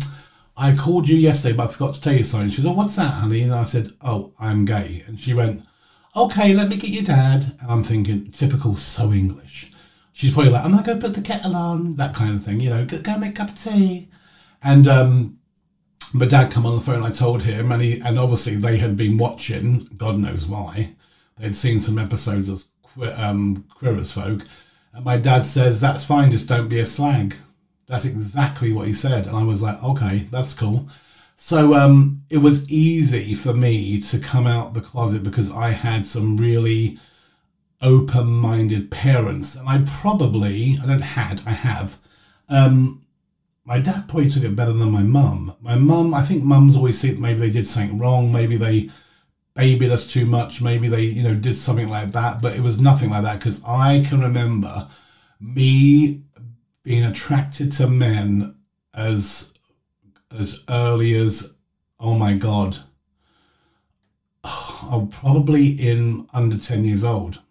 I 0.56 0.76
called 0.76 1.10
you 1.10 1.18
yesterday, 1.18 1.56
but 1.56 1.70
I 1.70 1.74
forgot 1.74 1.96
to 1.96 2.02
tell 2.02 2.16
you 2.16 2.24
something. 2.24 2.50
She 2.50 2.62
said, 2.62 2.70
oh, 2.70 2.72
What's 2.74 2.96
that, 2.96 3.12
honey? 3.12 3.42
And 3.42 3.54
I 3.54 3.64
said, 3.64 3.92
Oh, 4.02 4.34
I'm 4.40 4.64
gay. 4.64 5.04
And 5.08 5.20
she 5.20 5.34
went, 5.34 5.64
Okay, 6.16 6.54
let 6.54 6.70
me 6.70 6.78
get 6.78 6.90
your 6.90 7.04
dad. 7.04 7.56
And 7.62 7.72
I'm 7.72 7.84
thinking, 7.84 8.32
typical 8.32 8.76
so 8.76 9.12
English. 9.12 9.72
She's 10.14 10.34
probably 10.34 10.52
like, 10.52 10.66
I'm 10.66 10.72
going 10.72 10.84
to 10.84 10.94
go 10.96 11.00
put 11.00 11.16
the 11.16 11.22
kettle 11.22 11.56
on, 11.56 11.96
that 11.96 12.16
kind 12.16 12.36
of 12.36 12.44
thing, 12.44 12.60
you 12.60 12.70
know, 12.70 12.86
go, 12.86 13.00
go 13.00 13.18
make 13.18 13.32
a 13.32 13.36
cup 13.36 13.50
of 13.50 13.62
tea. 13.62 14.10
And 14.62 14.88
um, 14.88 15.40
my 16.14 16.26
dad 16.26 16.52
come 16.52 16.66
on 16.66 16.76
the 16.76 16.82
phone, 16.82 17.04
I 17.04 17.12
told 17.12 17.44
him, 17.44 17.72
and 17.72 17.82
he, 17.82 18.02
and 18.02 18.20
obviously 18.20 18.56
they 18.56 18.78
had 18.78 18.98
been 18.98 19.18
watching, 19.18 19.88
God 19.96 20.18
knows 20.18 20.46
why. 20.46 20.96
They'd 21.38 21.56
seen 21.56 21.80
some 21.80 21.98
episodes 21.98 22.50
of 22.50 22.66
um, 23.18 23.66
Queer 23.78 23.98
as 23.98 24.12
Folk 24.12 24.42
and 24.94 25.06
my 25.06 25.18
dad 25.18 25.46
says, 25.46 25.80
That's 25.80 26.04
fine, 26.04 26.32
just 26.32 26.48
don't 26.48 26.70
be 26.70 26.80
a 26.80 26.86
slag. 26.86 27.36
That's 27.88 28.06
exactly 28.06 28.72
what 28.72 28.88
he 28.88 28.94
said. 28.94 29.28
And 29.28 29.36
I 29.36 29.44
was 29.44 29.62
like, 29.62 29.82
Okay, 29.84 30.28
that's 30.32 30.54
cool. 30.54 30.88
So 31.42 31.74
um, 31.74 32.26
it 32.30 32.40
was 32.40 32.70
easy 32.70 33.34
for 33.34 33.54
me 33.54 34.02
to 34.02 34.20
come 34.20 34.46
out 34.46 34.74
the 34.74 34.82
closet 34.82 35.24
because 35.24 35.50
I 35.52 35.70
had 35.70 36.06
some 36.06 36.36
really 36.36 37.00
open 37.82 38.28
minded 38.28 38.92
parents. 38.92 39.56
And 39.56 39.68
I 39.68 39.84
probably, 39.88 40.78
I 40.84 40.86
don't 40.86 41.00
had, 41.00 41.42
I 41.48 41.52
have. 41.52 41.98
Um, 42.50 43.06
my 43.64 43.80
dad 43.80 44.10
probably 44.10 44.30
took 44.30 44.44
it 44.44 44.56
better 44.56 44.74
than 44.74 44.92
my 44.92 45.02
mum. 45.02 45.56
My 45.62 45.76
mum, 45.76 46.14
I 46.14 46.24
think 46.24 46.44
mums 46.44 46.76
always 46.76 47.02
think 47.02 47.20
maybe 47.20 47.40
they 47.40 47.52
did 47.52 47.68
something 47.68 47.98
wrong, 47.98 48.34
maybe 48.34 48.58
they 48.58 48.90
babied 49.56 49.92
us 49.92 50.12
too 50.12 50.26
much. 50.26 50.62
Maybe 50.62 50.90
they, 50.90 51.04
you 51.04 51.24
know, 51.24 51.36
did 51.36 51.56
something 51.56 51.90
like 51.90 52.12
that, 52.12 52.42
but 52.42 52.56
it 52.56 52.62
was 52.62 52.80
nothing 52.80 53.10
like 53.10 53.24
that 53.24 53.40
because 53.40 53.62
I 53.66 54.06
can 54.08 54.20
remember 54.20 54.90
me 55.40 56.24
being 56.84 57.06
attracted 57.06 57.72
to 57.74 57.88
men 57.88 58.56
as 58.94 59.54
as 60.32 60.64
early 60.70 61.16
as 61.16 61.54
oh 62.00 62.14
my 62.14 62.34
god, 62.34 62.78
I'm 64.44 65.08
probably 65.08 65.70
in 65.70 66.28
under 66.34 66.58
ten 66.58 66.86
years 66.86 67.04
old, 67.04 67.42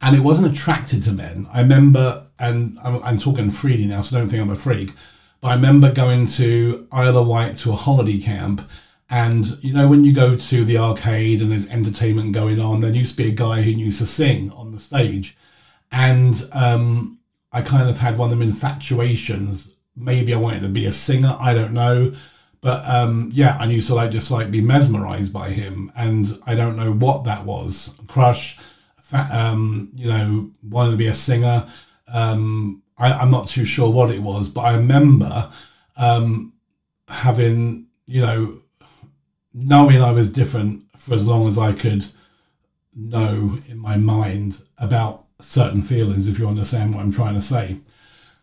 and 0.00 0.16
it 0.16 0.20
wasn't 0.20 0.52
attracted 0.52 1.02
to 1.04 1.12
men. 1.12 1.46
I 1.52 1.60
remember, 1.60 2.26
and 2.38 2.78
I'm, 2.82 3.02
I'm 3.02 3.18
talking 3.18 3.50
freely 3.50 3.86
now, 3.86 4.02
so 4.02 4.18
don't 4.18 4.28
think 4.28 4.42
I'm 4.42 4.50
a 4.50 4.56
freak. 4.56 4.92
But 5.40 5.48
I 5.48 5.54
remember 5.56 5.92
going 5.92 6.26
to 6.28 6.88
Isle 6.90 7.24
Wight 7.24 7.56
to 7.58 7.72
a 7.72 7.76
holiday 7.76 8.18
camp 8.18 8.68
and 9.10 9.62
you 9.62 9.72
know, 9.72 9.88
when 9.88 10.04
you 10.04 10.12
go 10.12 10.36
to 10.36 10.64
the 10.64 10.78
arcade 10.78 11.40
and 11.40 11.52
there's 11.52 11.68
entertainment 11.68 12.32
going 12.32 12.58
on, 12.58 12.80
there 12.80 12.90
used 12.90 13.16
to 13.16 13.22
be 13.22 13.28
a 13.28 13.34
guy 13.34 13.62
who 13.62 13.70
used 13.70 13.98
to 13.98 14.06
sing 14.06 14.50
on 14.52 14.72
the 14.72 14.80
stage. 14.80 15.36
And 15.92 16.34
um, 16.52 17.18
I 17.52 17.62
kind 17.62 17.88
of 17.88 18.00
had 18.00 18.18
one 18.18 18.32
of 18.32 18.38
them 18.38 18.48
infatuations. 18.48 19.73
Maybe 19.96 20.34
I 20.34 20.38
wanted 20.38 20.62
to 20.62 20.68
be 20.68 20.86
a 20.86 20.92
singer, 20.92 21.36
I 21.40 21.54
don't 21.54 21.72
know. 21.72 22.12
But 22.60 22.82
um, 22.88 23.30
yeah, 23.34 23.58
I 23.60 23.66
used 23.66 23.88
to 23.88 23.94
like 23.94 24.10
just 24.10 24.30
like 24.30 24.50
be 24.50 24.62
mesmerized 24.62 25.32
by 25.32 25.50
him. 25.50 25.92
And 25.96 26.26
I 26.46 26.54
don't 26.54 26.76
know 26.76 26.92
what 26.92 27.24
that 27.24 27.44
was. 27.44 27.94
Crush, 28.08 28.58
um, 29.12 29.90
you 29.94 30.08
know, 30.08 30.50
wanted 30.68 30.92
to 30.92 30.96
be 30.96 31.08
a 31.08 31.14
singer. 31.14 31.68
Um, 32.08 32.82
I, 32.96 33.22
am 33.22 33.30
not 33.30 33.48
too 33.48 33.64
sure 33.64 33.90
what 33.90 34.10
it 34.10 34.20
was, 34.22 34.48
but 34.48 34.62
I 34.62 34.76
remember 34.76 35.52
um, 35.96 36.54
having, 37.08 37.88
you 38.06 38.22
know, 38.22 38.58
knowing 39.52 40.00
I 40.00 40.12
was 40.12 40.32
different 40.32 40.84
for 40.96 41.14
as 41.14 41.26
long 41.26 41.46
as 41.46 41.58
I 41.58 41.72
could 41.72 42.06
know 42.96 43.58
in 43.68 43.78
my 43.78 43.96
mind 43.96 44.62
about 44.78 45.26
certain 45.40 45.82
feelings, 45.82 46.28
if 46.28 46.38
you 46.38 46.48
understand 46.48 46.94
what 46.94 47.02
I'm 47.02 47.12
trying 47.12 47.34
to 47.34 47.42
say. 47.42 47.80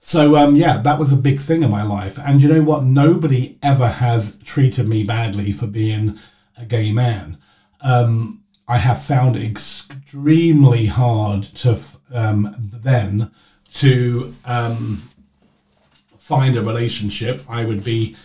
So, 0.02 0.36
um, 0.36 0.56
yeah, 0.56 0.78
that 0.78 1.00
was 1.00 1.14
a 1.14 1.18
big 1.18 1.40
thing 1.40 1.62
in 1.62 1.70
my 1.70 1.84
life. 1.84 2.18
And 2.20 2.42
you 2.42 2.50
know 2.50 2.64
what? 2.64 2.84
Nobody 2.84 3.60
ever 3.62 3.88
has 3.88 4.36
treated 4.44 4.88
me 4.88 5.04
badly 5.04 5.52
for 5.52 5.68
being 5.68 6.20
a 6.58 6.66
gay 6.66 6.92
man. 6.92 7.38
Um, 7.82 8.44
I 8.68 8.78
have 8.78 9.04
found 9.04 9.38
extremely 9.38 10.88
hard 10.88 11.44
to 11.56 11.80
um, 12.14 12.72
then 12.74 13.32
to 13.76 14.36
um, 14.44 15.04
find 16.18 16.58
a 16.58 16.62
relationship. 16.62 17.42
I 17.48 17.66
would 17.66 17.84
be 17.84 18.16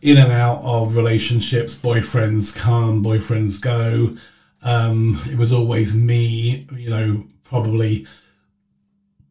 in 0.00 0.16
and 0.16 0.32
out 0.32 0.62
of 0.62 0.96
relationships. 0.96 1.76
Boyfriends 1.76 2.54
come, 2.54 3.04
boyfriends 3.04 3.60
go. 3.60 4.16
Um, 4.62 5.20
it 5.26 5.36
was 5.36 5.52
always 5.52 5.94
me, 5.94 6.66
you 6.76 6.90
know, 6.90 7.26
probably, 7.44 8.06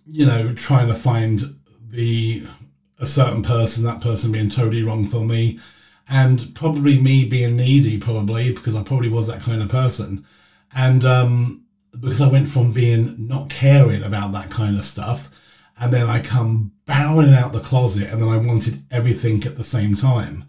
you 0.05 0.25
know, 0.25 0.53
trying 0.53 0.87
to 0.87 0.93
find 0.93 1.58
the 1.89 2.47
a 2.99 3.05
certain 3.05 3.43
person, 3.43 3.83
that 3.83 4.01
person 4.01 4.31
being 4.31 4.49
totally 4.49 4.83
wrong 4.83 5.07
for 5.07 5.21
me, 5.21 5.59
and 6.09 6.53
probably 6.55 6.99
me 6.99 7.25
being 7.25 7.55
needy, 7.55 7.99
probably 7.99 8.53
because 8.53 8.75
I 8.75 8.83
probably 8.83 9.09
was 9.09 9.27
that 9.27 9.41
kind 9.41 9.61
of 9.61 9.69
person, 9.69 10.25
and 10.73 11.05
um, 11.05 11.63
because 11.91 12.21
I 12.21 12.27
went 12.27 12.49
from 12.49 12.73
being 12.73 13.27
not 13.27 13.49
caring 13.49 14.03
about 14.03 14.33
that 14.33 14.49
kind 14.49 14.77
of 14.77 14.83
stuff, 14.83 15.29
and 15.79 15.93
then 15.93 16.07
I 16.07 16.21
come 16.21 16.71
barreling 16.85 17.35
out 17.35 17.53
the 17.53 17.59
closet, 17.59 18.09
and 18.11 18.21
then 18.21 18.29
I 18.29 18.37
wanted 18.37 18.83
everything 18.91 19.43
at 19.45 19.57
the 19.57 19.63
same 19.63 19.95
time 19.95 20.45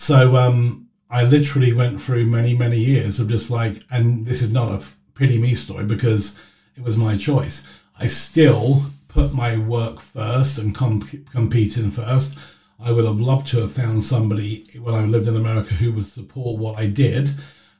so 0.00 0.34
um, 0.34 0.88
I 1.10 1.24
literally 1.24 1.74
went 1.74 2.00
through 2.00 2.24
many, 2.24 2.56
many 2.56 2.78
years 2.78 3.20
of 3.20 3.28
just 3.28 3.50
like, 3.50 3.84
and 3.90 4.24
this 4.24 4.40
is 4.40 4.50
not 4.50 4.72
a 4.72 4.82
pity 5.14 5.36
me 5.36 5.54
story 5.54 5.84
because 5.84 6.38
it 6.74 6.82
was 6.82 6.96
my 6.96 7.18
choice. 7.18 7.66
I 7.98 8.06
still 8.06 8.86
put 9.12 9.32
my 9.32 9.58
work 9.58 10.00
first 10.00 10.58
and 10.58 10.74
comp- 10.74 11.30
competing 11.30 11.90
first. 11.90 12.36
I 12.78 12.92
would 12.92 13.04
have 13.04 13.20
loved 13.20 13.46
to 13.48 13.60
have 13.60 13.72
found 13.72 14.04
somebody 14.04 14.66
when 14.80 14.94
I 14.94 15.04
lived 15.04 15.28
in 15.28 15.36
America 15.36 15.74
who 15.74 15.92
would 15.92 16.06
support 16.06 16.58
what 16.58 16.78
I 16.78 16.86
did, 16.86 17.30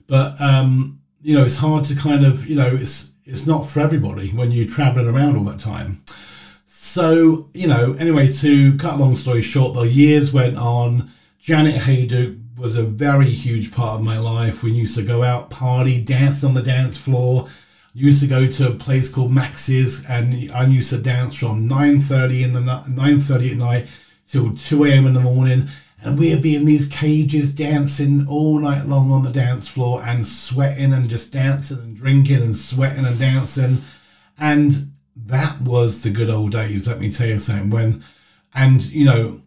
but 0.06 0.40
um, 0.40 1.00
you 1.22 1.34
know, 1.34 1.44
it's 1.44 1.56
hard 1.56 1.84
to 1.86 1.94
kind 1.94 2.24
of, 2.24 2.46
you 2.46 2.56
know, 2.56 2.74
it's 2.74 3.12
it's 3.24 3.46
not 3.46 3.68
for 3.68 3.80
everybody 3.80 4.28
when 4.30 4.50
you're 4.50 4.66
traveling 4.66 5.06
around 5.06 5.36
all 5.36 5.44
that 5.44 5.60
time. 5.60 6.02
So, 6.66 7.48
you 7.54 7.68
know, 7.68 7.94
anyway, 7.98 8.28
to 8.28 8.76
cut 8.78 8.98
long 8.98 9.14
story 9.16 9.42
short, 9.42 9.74
the 9.74 9.82
years 9.82 10.32
went 10.32 10.56
on 10.56 11.10
Janet 11.38 11.76
Haydock 11.76 12.36
was 12.56 12.76
a 12.76 12.82
very 12.82 13.30
huge 13.30 13.72
part 13.72 13.98
of 13.98 14.04
my 14.04 14.18
life. 14.18 14.62
We 14.62 14.72
used 14.72 14.94
to 14.96 15.02
go 15.02 15.22
out, 15.22 15.48
party, 15.48 16.02
dance 16.02 16.44
on 16.44 16.52
the 16.52 16.62
dance 16.62 16.98
floor. 16.98 17.46
Used 17.92 18.20
to 18.20 18.28
go 18.28 18.46
to 18.46 18.68
a 18.68 18.74
place 18.74 19.08
called 19.08 19.32
Max's, 19.32 20.04
and 20.06 20.50
I 20.52 20.66
used 20.66 20.90
to 20.90 20.98
dance 20.98 21.36
from 21.36 21.68
9:30 21.68 22.42
in 22.44 22.52
the 22.52 22.60
9:30 22.60 23.50
at 23.50 23.56
night 23.56 23.88
till 24.28 24.54
2 24.54 24.84
a.m. 24.84 25.06
in 25.06 25.14
the 25.14 25.20
morning. 25.20 25.68
And 26.02 26.18
we'd 26.18 26.40
be 26.40 26.54
in 26.56 26.64
these 26.64 26.86
cages 26.86 27.52
dancing 27.52 28.26
all 28.26 28.58
night 28.58 28.86
long 28.86 29.10
on 29.10 29.22
the 29.22 29.30
dance 29.30 29.68
floor 29.68 30.02
and 30.02 30.26
sweating 30.26 30.92
and 30.92 31.10
just 31.10 31.32
dancing 31.32 31.78
and 31.78 31.96
drinking 31.96 32.36
and 32.36 32.56
sweating 32.56 33.04
and 33.04 33.18
dancing. 33.18 33.82
And 34.38 34.92
that 35.16 35.60
was 35.60 36.02
the 36.02 36.10
good 36.10 36.30
old 36.30 36.52
days, 36.52 36.86
let 36.86 37.00
me 37.00 37.12
tell 37.12 37.28
you 37.28 37.38
something. 37.38 37.70
When, 37.70 38.04
and 38.54 38.82
you 38.86 39.04
know, 39.04 39.42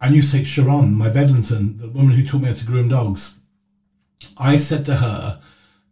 and 0.00 0.14
you 0.14 0.22
say 0.22 0.44
Sharon, 0.44 0.94
my 0.94 1.10
Bedlington, 1.10 1.78
the 1.78 1.88
woman 1.88 2.14
who 2.14 2.24
taught 2.24 2.42
me 2.42 2.48
how 2.48 2.54
to 2.54 2.64
groom 2.64 2.88
dogs. 2.88 3.38
I 4.36 4.56
said 4.56 4.84
to 4.84 4.96
her, 4.96 5.40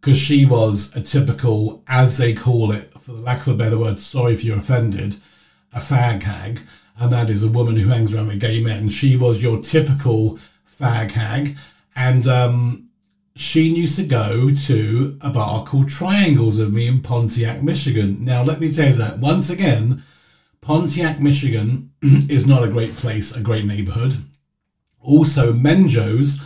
because 0.07 0.21
she 0.21 0.45
was 0.45 0.95
a 0.95 1.01
typical, 1.01 1.83
as 1.85 2.17
they 2.17 2.33
call 2.33 2.71
it, 2.71 2.93
for 3.01 3.11
the 3.11 3.19
lack 3.19 3.41
of 3.41 3.49
a 3.49 3.57
better 3.57 3.77
word, 3.77 3.99
sorry 3.99 4.33
if 4.33 4.41
you're 4.41 4.57
offended, 4.57 5.17
a 5.73 5.79
fag 5.79 6.23
hag, 6.23 6.61
and 6.97 7.11
that 7.11 7.29
is 7.29 7.43
a 7.43 7.49
woman 7.49 7.75
who 7.75 7.89
hangs 7.89 8.13
around 8.13 8.27
with 8.27 8.39
gay 8.39 8.63
men. 8.63 8.87
She 8.87 9.17
was 9.17 9.43
your 9.43 9.61
typical 9.61 10.39
fag 10.79 11.11
hag, 11.11 11.57
and 11.93 12.25
um, 12.25 12.87
she 13.35 13.63
used 13.63 13.97
to 13.97 14.05
go 14.05 14.49
to 14.67 15.17
a 15.19 15.29
bar 15.29 15.65
called 15.65 15.89
Triangles 15.89 16.57
with 16.57 16.73
me 16.73 16.87
in 16.87 17.01
Pontiac, 17.01 17.61
Michigan. 17.61 18.23
Now, 18.23 18.43
let 18.43 18.61
me 18.61 18.71
tell 18.71 18.87
you 18.87 18.93
that 18.93 19.19
once 19.19 19.49
again, 19.49 20.05
Pontiac, 20.61 21.19
Michigan 21.19 21.91
is 22.01 22.47
not 22.47 22.63
a 22.63 22.71
great 22.71 22.95
place, 22.95 23.35
a 23.35 23.41
great 23.41 23.65
neighborhood. 23.65 24.23
Also, 25.01 25.51
Menjo's 25.51 26.39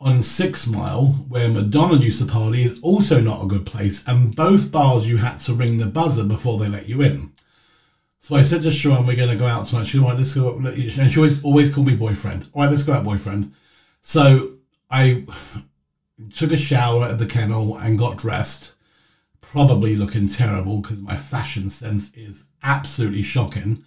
on 0.00 0.22
Six 0.22 0.66
Mile, 0.66 1.08
where 1.28 1.48
Madonna 1.48 1.96
used 1.96 2.20
to 2.20 2.26
party, 2.26 2.62
is 2.62 2.80
also 2.80 3.20
not 3.20 3.44
a 3.44 3.48
good 3.48 3.66
place. 3.66 4.02
And 4.06 4.34
both 4.34 4.72
bars 4.72 5.06
you 5.06 5.18
had 5.18 5.38
to 5.40 5.54
ring 5.54 5.76
the 5.76 5.86
buzzer 5.86 6.24
before 6.24 6.58
they 6.58 6.68
let 6.68 6.88
you 6.88 7.02
in. 7.02 7.32
So 8.18 8.34
I 8.34 8.42
said 8.42 8.62
to 8.62 8.72
Sharon, 8.72 9.06
we're 9.06 9.16
going 9.16 9.30
to 9.30 9.36
go 9.36 9.46
out 9.46 9.66
tonight. 9.66 9.86
She 9.86 9.98
went, 9.98 10.18
let's 10.18 10.34
go. 10.34 10.56
And 10.56 11.12
she 11.12 11.18
always, 11.18 11.42
always 11.42 11.74
called 11.74 11.86
me 11.86 11.96
boyfriend. 11.96 12.46
All 12.52 12.62
right, 12.62 12.70
let's 12.70 12.82
go 12.82 12.92
out, 12.92 13.04
boyfriend. 13.04 13.52
So 14.02 14.52
I 14.90 15.26
took 16.34 16.52
a 16.52 16.56
shower 16.56 17.04
at 17.04 17.18
the 17.18 17.26
kennel 17.26 17.76
and 17.76 17.98
got 17.98 18.18
dressed, 18.18 18.72
probably 19.40 19.96
looking 19.96 20.28
terrible 20.28 20.78
because 20.78 21.00
my 21.00 21.16
fashion 21.16 21.68
sense 21.70 22.12
is 22.14 22.44
absolutely 22.62 23.22
shocking. 23.22 23.84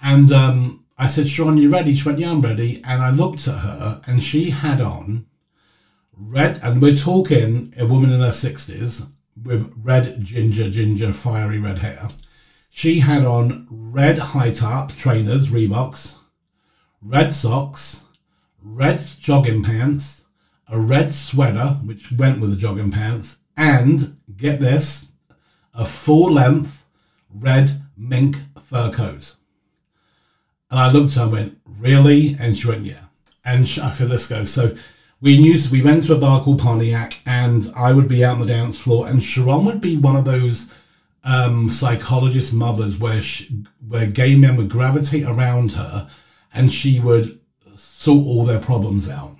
And 0.00 0.32
um, 0.32 0.84
I 0.98 1.06
said, 1.06 1.28
Sean, 1.28 1.56
you 1.56 1.70
ready? 1.70 1.94
She 1.94 2.08
went, 2.08 2.18
Yeah, 2.18 2.30
I'm 2.30 2.40
ready. 2.40 2.82
And 2.84 3.02
I 3.02 3.10
looked 3.10 3.46
at 3.46 3.58
her 3.58 4.00
and 4.06 4.22
she 4.22 4.50
had 4.50 4.80
on 4.80 5.26
red, 6.28 6.60
and 6.62 6.80
we're 6.80 6.96
talking 6.96 7.74
a 7.78 7.86
woman 7.86 8.12
in 8.12 8.20
her 8.20 8.28
60s 8.28 9.08
with 9.42 9.72
red 9.76 10.22
ginger, 10.24 10.70
ginger, 10.70 11.12
fiery 11.12 11.58
red 11.58 11.78
hair. 11.78 12.08
She 12.70 13.00
had 13.00 13.24
on 13.24 13.66
red 13.70 14.18
high 14.18 14.52
top 14.52 14.92
trainers, 14.92 15.48
Reeboks, 15.48 16.16
red 17.00 17.32
socks, 17.32 18.02
red 18.62 19.02
jogging 19.20 19.62
pants, 19.62 20.24
a 20.68 20.80
red 20.80 21.12
sweater, 21.12 21.80
which 21.84 22.12
went 22.12 22.40
with 22.40 22.50
the 22.50 22.56
jogging 22.56 22.90
pants, 22.90 23.38
and 23.56 24.16
get 24.36 24.60
this, 24.60 25.08
a 25.74 25.84
full 25.84 26.32
length 26.32 26.86
red 27.34 27.70
mink 27.96 28.36
fur 28.60 28.90
coat. 28.90 29.34
And 30.70 30.80
I 30.80 30.90
looked 30.90 31.16
and 31.16 31.32
went, 31.32 31.58
Really? 31.66 32.36
And 32.38 32.56
she 32.56 32.68
went, 32.68 32.82
Yeah. 32.82 33.04
And 33.44 33.62
I 33.62 33.90
said, 33.90 34.08
Let's 34.08 34.28
go. 34.28 34.44
So 34.44 34.76
we 35.22 35.38
knew 35.38 35.56
we 35.70 35.82
went 35.82 36.04
to 36.04 36.14
a 36.14 36.18
bar 36.18 36.42
called 36.42 36.58
Pontiac, 36.58 37.20
and 37.24 37.72
I 37.76 37.92
would 37.92 38.08
be 38.08 38.24
out 38.24 38.34
on 38.34 38.40
the 38.40 38.46
dance 38.46 38.78
floor, 38.78 39.06
and 39.06 39.22
Sharon 39.22 39.64
would 39.64 39.80
be 39.80 39.96
one 39.96 40.16
of 40.16 40.24
those 40.24 40.70
um, 41.22 41.70
psychologist 41.70 42.52
mothers 42.52 42.98
where 42.98 43.22
she, 43.22 43.64
where 43.86 44.08
gay 44.08 44.34
men 44.34 44.56
would 44.56 44.68
gravitate 44.68 45.22
around 45.22 45.72
her, 45.72 46.10
and 46.52 46.72
she 46.72 46.98
would 46.98 47.38
sort 47.76 48.26
all 48.26 48.44
their 48.44 48.58
problems 48.58 49.08
out. 49.08 49.36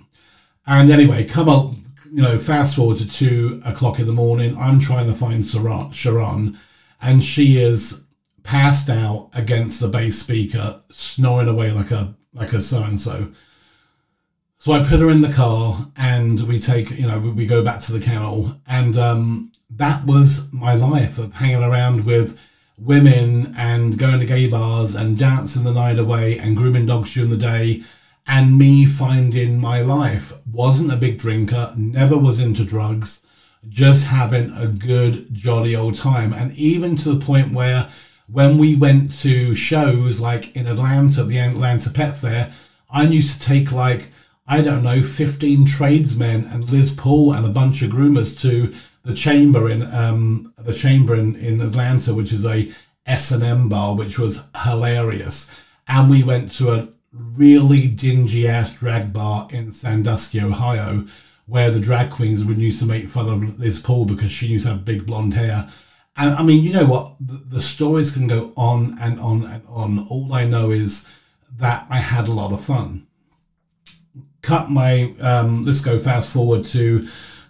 And 0.65 0.89
anyway, 0.89 1.25
come 1.25 1.49
up, 1.49 1.73
you 2.05 2.21
know, 2.21 2.39
fast 2.39 2.77
forward 2.77 2.97
to 2.99 3.09
two 3.09 3.61
o'clock 3.65 3.99
in 3.99 4.07
the 4.07 4.13
morning. 4.13 4.57
I'm 4.57 4.79
trying 4.79 5.07
to 5.07 5.13
find 5.13 5.45
Sharon, 5.45 6.57
and 7.01 7.21
she 7.21 7.61
is 7.61 8.03
passed 8.43 8.89
out 8.89 9.31
against 9.33 9.81
the 9.81 9.89
bass 9.89 10.17
speaker, 10.17 10.81
snoring 10.89 11.49
away 11.49 11.71
like 11.71 11.91
a 11.91 12.15
like 12.33 12.53
a 12.53 12.61
so 12.61 12.83
and 12.83 13.01
so. 13.01 13.33
So 14.63 14.71
I 14.71 14.81
put 14.81 15.01
her 15.01 15.09
in 15.09 15.19
the 15.19 15.33
car 15.33 15.91
and 15.97 16.39
we 16.39 16.57
take, 16.57 16.89
you 16.91 17.05
know, 17.05 17.19
we 17.19 17.45
go 17.45 17.65
back 17.65 17.81
to 17.81 17.91
the 17.91 17.99
kennel. 17.99 18.55
And 18.65 18.97
um, 18.97 19.51
that 19.71 20.05
was 20.05 20.47
my 20.53 20.73
life 20.73 21.17
of 21.17 21.33
hanging 21.33 21.65
around 21.65 22.05
with 22.05 22.39
women 22.77 23.53
and 23.57 23.99
going 23.99 24.21
to 24.21 24.25
gay 24.25 24.47
bars 24.47 24.95
and 24.95 25.19
dancing 25.19 25.65
the 25.65 25.73
night 25.73 25.99
away 25.99 26.39
and 26.39 26.55
grooming 26.55 26.85
dogs 26.85 27.13
during 27.13 27.29
the 27.29 27.35
day. 27.35 27.83
And 28.25 28.57
me 28.57 28.85
finding 28.85 29.59
my 29.59 29.81
life. 29.81 30.31
Wasn't 30.49 30.93
a 30.93 30.95
big 30.95 31.17
drinker, 31.17 31.73
never 31.75 32.17
was 32.17 32.39
into 32.39 32.63
drugs, 32.63 33.19
just 33.67 34.05
having 34.05 34.49
a 34.55 34.67
good, 34.67 35.33
jolly 35.33 35.75
old 35.75 35.95
time. 35.95 36.31
And 36.31 36.53
even 36.53 36.95
to 36.99 37.13
the 37.13 37.25
point 37.25 37.51
where 37.51 37.89
when 38.31 38.57
we 38.57 38.77
went 38.77 39.11
to 39.23 39.55
shows 39.55 40.21
like 40.21 40.55
in 40.55 40.67
Atlanta, 40.67 41.25
the 41.25 41.39
Atlanta 41.39 41.89
Pet 41.89 42.15
Fair, 42.15 42.53
I 42.89 43.03
used 43.03 43.41
to 43.41 43.45
take 43.45 43.73
like 43.73 44.12
I 44.45 44.61
don't 44.61 44.83
know, 44.83 45.01
15 45.01 45.65
tradesmen 45.65 46.45
and 46.51 46.69
Liz 46.69 46.93
Paul 46.93 47.33
and 47.33 47.45
a 47.45 47.49
bunch 47.49 47.81
of 47.81 47.91
groomers 47.91 48.39
to 48.41 48.73
the 49.03 49.13
chamber 49.13 49.69
in 49.69 49.83
um, 49.93 50.53
the 50.57 50.73
chamber 50.73 51.15
in, 51.15 51.35
in 51.37 51.61
Atlanta, 51.61 52.13
which 52.13 52.33
is 52.33 52.45
a 52.45 52.71
S&M 53.05 53.69
bar, 53.69 53.95
which 53.95 54.19
was 54.19 54.43
hilarious. 54.63 55.49
And 55.87 56.09
we 56.09 56.23
went 56.23 56.51
to 56.53 56.71
a 56.71 56.89
really 57.13 57.87
dingy 57.87 58.47
ass 58.47 58.77
drag 58.77 59.13
bar 59.13 59.47
in 59.51 59.71
Sandusky, 59.71 60.41
Ohio, 60.41 61.07
where 61.45 61.71
the 61.71 61.79
drag 61.79 62.11
queens 62.11 62.43
would 62.43 62.57
used 62.57 62.79
to 62.79 62.85
make 62.85 63.07
fun 63.07 63.29
of 63.29 63.59
Liz 63.59 63.79
Paul 63.79 64.05
because 64.05 64.31
she 64.31 64.47
used 64.47 64.65
to 64.65 64.73
have 64.73 64.85
big 64.85 65.05
blonde 65.05 65.35
hair. 65.35 65.69
And 66.17 66.35
I 66.35 66.43
mean, 66.43 66.63
you 66.63 66.73
know 66.73 66.85
what? 66.85 67.15
The, 67.21 67.41
the 67.55 67.61
stories 67.61 68.11
can 68.11 68.27
go 68.27 68.51
on 68.57 68.97
and 68.99 69.19
on 69.21 69.45
and 69.45 69.63
on. 69.67 70.05
All 70.09 70.33
I 70.33 70.45
know 70.45 70.71
is 70.71 71.07
that 71.57 71.87
I 71.89 71.97
had 71.97 72.27
a 72.27 72.33
lot 72.33 72.51
of 72.51 72.61
fun 72.61 73.07
cut 74.43 74.69
my 74.69 75.13
um, 75.21 75.65
let's 75.65 75.81
go 75.81 75.97
fast 75.97 76.29
forward 76.29 76.65
to 76.65 77.07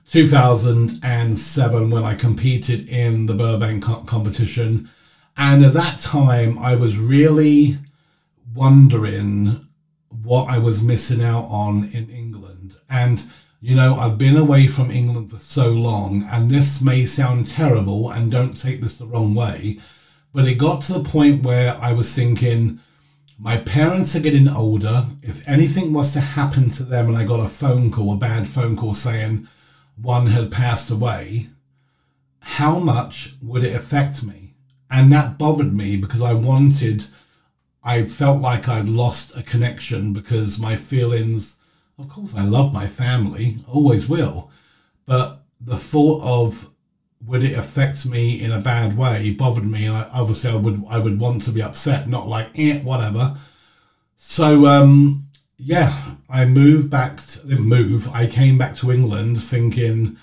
2007 0.09 1.89
when 1.89 2.03
I 2.03 2.15
competed 2.15 2.87
in 2.87 3.25
the 3.25 3.33
Burbank 3.33 3.83
co- 3.83 4.03
competition, 4.03 4.89
and 5.35 5.65
at 5.65 5.73
that 5.73 5.99
time 5.99 6.57
I 6.59 6.75
was 6.75 6.97
really 6.97 7.79
wondering 8.55 9.67
what 10.21 10.45
I 10.49 10.59
was 10.59 10.83
missing 10.83 11.23
out 11.23 11.47
on 11.49 11.89
in 11.93 12.09
England. 12.09 12.77
And 12.89 13.25
you 13.59 13.75
know, 13.75 13.95
I've 13.95 14.17
been 14.17 14.37
away 14.37 14.67
from 14.67 14.91
England 14.91 15.31
for 15.31 15.39
so 15.39 15.71
long, 15.71 16.27
and 16.31 16.51
this 16.51 16.81
may 16.81 17.05
sound 17.05 17.47
terrible, 17.47 18.11
and 18.11 18.31
don't 18.31 18.55
take 18.55 18.81
this 18.81 18.97
the 18.97 19.07
wrong 19.07 19.33
way, 19.33 19.79
but 20.33 20.45
it 20.45 20.55
got 20.55 20.83
to 20.83 20.93
the 20.93 21.03
point 21.03 21.43
where 21.43 21.75
I 21.81 21.93
was 21.93 22.13
thinking 22.13 22.79
my 23.43 23.57
parents 23.57 24.15
are 24.15 24.21
getting 24.21 24.47
older. 24.47 25.05
If 25.21 25.45
anything 25.45 25.91
was 25.91 26.13
to 26.13 26.21
happen 26.21 26.69
to 26.71 26.83
them 26.83 27.09
and 27.09 27.17
I 27.17 27.25
got 27.25 27.45
a 27.45 27.49
phone 27.49 27.91
call, 27.91 28.13
a 28.13 28.17
bad 28.17 28.47
phone 28.47 28.77
call 28.77 28.93
saying 28.93 29.49
one 30.01 30.27
had 30.27 30.49
passed 30.49 30.89
away, 30.89 31.49
how 32.39 32.79
much 32.79 33.35
would 33.41 33.65
it 33.65 33.75
affect 33.75 34.23
me? 34.23 34.53
And 34.89 35.11
that 35.11 35.37
bothered 35.37 35.73
me 35.73 35.97
because 35.97 36.21
I 36.21 36.33
wanted, 36.33 37.05
I 37.83 38.05
felt 38.05 38.41
like 38.41 38.69
I'd 38.69 38.87
lost 38.87 39.35
a 39.35 39.43
connection 39.43 40.13
because 40.13 40.57
my 40.57 40.77
feelings, 40.77 41.57
of 41.99 42.07
course, 42.07 42.33
I 42.33 42.45
love 42.45 42.73
my 42.73 42.87
family, 42.87 43.57
always 43.67 44.07
will. 44.07 44.51
But 45.05 45.43
the 45.59 45.77
thought 45.77 46.21
of 46.23 46.69
would 47.25 47.43
it 47.43 47.57
affect 47.57 48.05
me 48.05 48.41
in 48.41 48.51
a 48.51 48.59
bad 48.59 48.97
way 48.97 49.27
It 49.27 49.37
bothered 49.37 49.65
me 49.65 49.85
and 49.85 49.95
I, 49.95 50.09
obviously 50.13 50.49
I 50.51 50.55
would 50.55 50.83
I 50.89 50.99
would 50.99 51.19
want 51.19 51.41
to 51.43 51.51
be 51.51 51.61
upset 51.61 52.07
not 52.07 52.27
like 52.27 52.49
eh, 52.57 52.79
whatever. 52.79 53.35
So 54.17 54.65
um, 54.65 55.27
yeah 55.57 55.93
I 56.29 56.45
moved 56.45 56.89
back 56.89 57.17
to, 57.27 57.47
didn't 57.47 57.65
move 57.65 58.09
I 58.13 58.27
came 58.27 58.57
back 58.57 58.75
to 58.77 58.91
England 58.91 59.41
thinking 59.41 60.17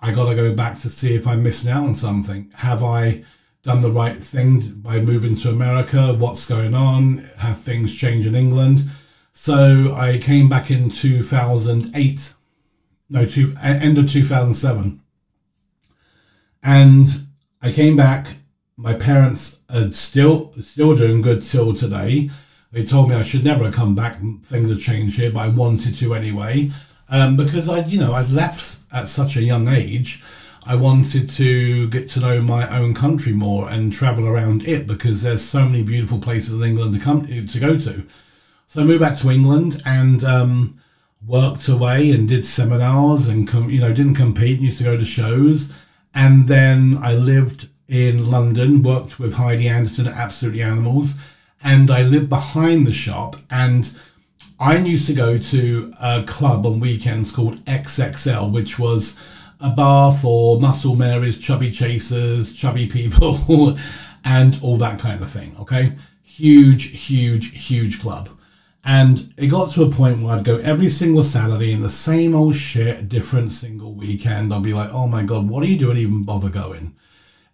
I 0.00 0.12
got 0.12 0.28
to 0.30 0.34
go 0.34 0.54
back 0.54 0.78
to 0.80 0.88
see 0.88 1.14
if 1.14 1.26
I'm 1.26 1.42
missing 1.42 1.70
out 1.70 1.84
on 1.84 1.94
something. 1.94 2.50
Have 2.54 2.82
I 2.82 3.22
done 3.62 3.82
the 3.82 3.92
right 3.92 4.22
thing 4.24 4.62
by 4.76 5.00
moving 5.00 5.36
to 5.36 5.50
America? 5.50 6.14
What's 6.14 6.46
going 6.46 6.74
on? 6.74 7.18
Have 7.38 7.60
things 7.60 7.94
changed 7.94 8.26
in 8.26 8.34
England? 8.34 8.84
So 9.32 9.94
I 9.94 10.18
came 10.18 10.48
back 10.48 10.70
in 10.70 10.90
2008 10.90 12.34
no 13.10 13.26
two, 13.26 13.54
end 13.60 13.98
of 13.98 14.08
2007 14.08 15.02
and 16.62 17.06
I 17.62 17.72
came 17.72 17.96
back. 17.96 18.36
My 18.76 18.94
parents 18.94 19.58
are 19.68 19.92
still 19.92 20.52
still 20.60 20.96
doing 20.96 21.22
good 21.22 21.42
till 21.42 21.74
today. 21.74 22.30
They 22.72 22.84
told 22.84 23.08
me 23.08 23.16
I 23.16 23.24
should 23.24 23.44
never 23.44 23.70
come 23.70 23.94
back. 23.94 24.20
Things 24.44 24.70
have 24.70 24.80
changed 24.80 25.18
here, 25.18 25.30
but 25.30 25.40
I 25.40 25.48
wanted 25.48 25.94
to 25.96 26.14
anyway. 26.14 26.70
Um, 27.08 27.36
because 27.36 27.68
I, 27.68 27.80
you 27.80 27.98
know, 27.98 28.12
I 28.12 28.22
left 28.22 28.78
at 28.92 29.08
such 29.08 29.36
a 29.36 29.42
young 29.42 29.66
age. 29.68 30.22
I 30.64 30.76
wanted 30.76 31.28
to 31.30 31.88
get 31.88 32.08
to 32.10 32.20
know 32.20 32.40
my 32.40 32.68
own 32.78 32.94
country 32.94 33.32
more 33.32 33.68
and 33.68 33.92
travel 33.92 34.28
around 34.28 34.68
it 34.68 34.86
because 34.86 35.22
there's 35.22 35.42
so 35.42 35.64
many 35.64 35.82
beautiful 35.82 36.20
places 36.20 36.52
in 36.52 36.62
England 36.62 36.94
to 36.94 37.00
come 37.00 37.26
to 37.26 37.60
go 37.60 37.78
to. 37.78 38.06
So 38.68 38.82
I 38.82 38.84
moved 38.84 39.00
back 39.00 39.18
to 39.18 39.30
England 39.30 39.82
and 39.84 40.22
um, 40.22 40.78
worked 41.26 41.66
away 41.66 42.12
and 42.12 42.28
did 42.28 42.46
seminars 42.46 43.26
and 43.26 43.48
com- 43.48 43.70
you 43.70 43.80
know 43.80 43.92
didn't 43.92 44.14
compete. 44.14 44.60
Used 44.60 44.78
to 44.78 44.84
go 44.84 44.96
to 44.96 45.04
shows 45.04 45.72
and 46.14 46.48
then 46.48 46.98
I 47.02 47.14
lived 47.14 47.68
in 47.88 48.30
London, 48.30 48.82
worked 48.82 49.18
with 49.18 49.34
Heidi 49.34 49.68
Anderson 49.68 50.06
at 50.06 50.14
Absolutely 50.14 50.62
Animals, 50.62 51.14
and 51.62 51.90
I 51.90 52.02
lived 52.02 52.28
behind 52.28 52.86
the 52.86 52.92
shop. 52.92 53.36
And 53.50 53.92
I 54.58 54.76
used 54.76 55.06
to 55.08 55.14
go 55.14 55.38
to 55.38 55.92
a 56.00 56.24
club 56.24 56.66
on 56.66 56.80
weekends 56.80 57.32
called 57.32 57.64
XXL, 57.64 58.52
which 58.52 58.78
was 58.78 59.16
a 59.60 59.70
bar 59.70 60.16
for 60.16 60.60
muscle 60.60 60.96
Marys, 60.96 61.38
chubby 61.38 61.70
chasers, 61.70 62.52
chubby 62.52 62.86
people, 62.86 63.76
and 64.24 64.58
all 64.62 64.76
that 64.78 64.98
kind 64.98 65.20
of 65.22 65.30
thing. 65.30 65.54
Okay. 65.60 65.92
Huge, 66.22 67.06
huge, 67.06 67.66
huge 67.66 68.00
club. 68.00 68.30
And 68.84 69.34
it 69.36 69.48
got 69.48 69.72
to 69.72 69.82
a 69.82 69.90
point 69.90 70.22
where 70.22 70.34
I'd 70.34 70.44
go 70.44 70.56
every 70.56 70.88
single 70.88 71.22
Saturday 71.22 71.72
in 71.72 71.82
the 71.82 71.90
same 71.90 72.34
old 72.34 72.56
shit, 72.56 73.08
different 73.08 73.52
single 73.52 73.92
weekend. 73.92 74.54
I'd 74.54 74.62
be 74.62 74.72
like, 74.72 74.90
oh 74.92 75.06
my 75.06 75.22
God, 75.22 75.48
what 75.48 75.62
are 75.62 75.66
you 75.66 75.78
doing 75.78 75.98
even 75.98 76.24
bother 76.24 76.48
going? 76.48 76.96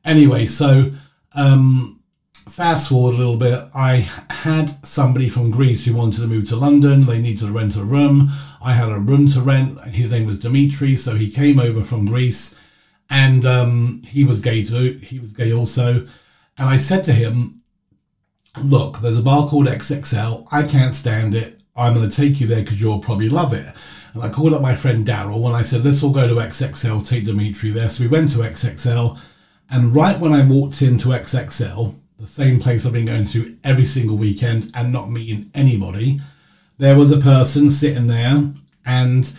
Anyway, 0.04 0.46
so 0.46 0.92
um, 1.34 2.00
fast 2.48 2.88
forward 2.88 3.14
a 3.14 3.18
little 3.18 3.36
bit, 3.36 3.58
I 3.74 4.08
had 4.30 4.70
somebody 4.86 5.28
from 5.28 5.50
Greece 5.50 5.84
who 5.84 5.94
wanted 5.94 6.20
to 6.20 6.28
move 6.28 6.48
to 6.48 6.56
London. 6.56 7.04
They 7.04 7.20
needed 7.20 7.46
to 7.46 7.52
rent 7.52 7.76
a 7.76 7.82
room. 7.82 8.30
I 8.62 8.72
had 8.72 8.90
a 8.90 8.98
room 8.98 9.28
to 9.28 9.40
rent. 9.40 9.80
His 9.88 10.12
name 10.12 10.26
was 10.26 10.38
Dimitri, 10.38 10.94
so 10.94 11.16
he 11.16 11.30
came 11.30 11.58
over 11.58 11.82
from 11.82 12.06
Greece, 12.06 12.54
and 13.10 13.44
um, 13.44 14.02
he 14.06 14.24
was 14.24 14.40
gay 14.40 14.64
too. 14.64 14.98
He 15.02 15.18
was 15.18 15.32
gay 15.32 15.52
also, 15.52 16.06
and 16.58 16.68
I 16.68 16.76
said 16.76 17.02
to 17.04 17.12
him, 17.12 17.55
look, 18.62 19.00
there's 19.00 19.18
a 19.18 19.22
bar 19.22 19.48
called 19.48 19.66
XXL. 19.66 20.46
I 20.50 20.62
can't 20.62 20.94
stand 20.94 21.34
it. 21.34 21.60
I'm 21.76 21.94
going 21.94 22.08
to 22.08 22.16
take 22.16 22.40
you 22.40 22.46
there 22.46 22.62
because 22.62 22.80
you'll 22.80 23.00
probably 23.00 23.28
love 23.28 23.52
it. 23.52 23.66
And 24.14 24.22
I 24.22 24.30
called 24.30 24.54
up 24.54 24.62
my 24.62 24.74
friend 24.74 25.06
Daryl 25.06 25.46
and 25.46 25.54
I 25.54 25.62
said, 25.62 25.84
let's 25.84 26.02
all 26.02 26.10
go 26.10 26.26
to 26.26 26.34
XXL, 26.34 27.06
take 27.06 27.26
Dimitri 27.26 27.70
there. 27.70 27.90
So 27.90 28.02
we 28.04 28.08
went 28.08 28.30
to 28.32 28.38
XXL. 28.38 29.18
And 29.68 29.94
right 29.94 30.18
when 30.18 30.32
I 30.32 30.46
walked 30.46 30.80
into 30.80 31.08
XXL, 31.08 31.94
the 32.18 32.26
same 32.26 32.58
place 32.58 32.86
I've 32.86 32.94
been 32.94 33.04
going 33.04 33.26
to 33.26 33.56
every 33.62 33.84
single 33.84 34.16
weekend 34.16 34.70
and 34.74 34.90
not 34.90 35.10
meeting 35.10 35.50
anybody, 35.54 36.20
there 36.78 36.96
was 36.96 37.12
a 37.12 37.18
person 37.18 37.70
sitting 37.70 38.06
there 38.06 38.50
and 38.86 39.32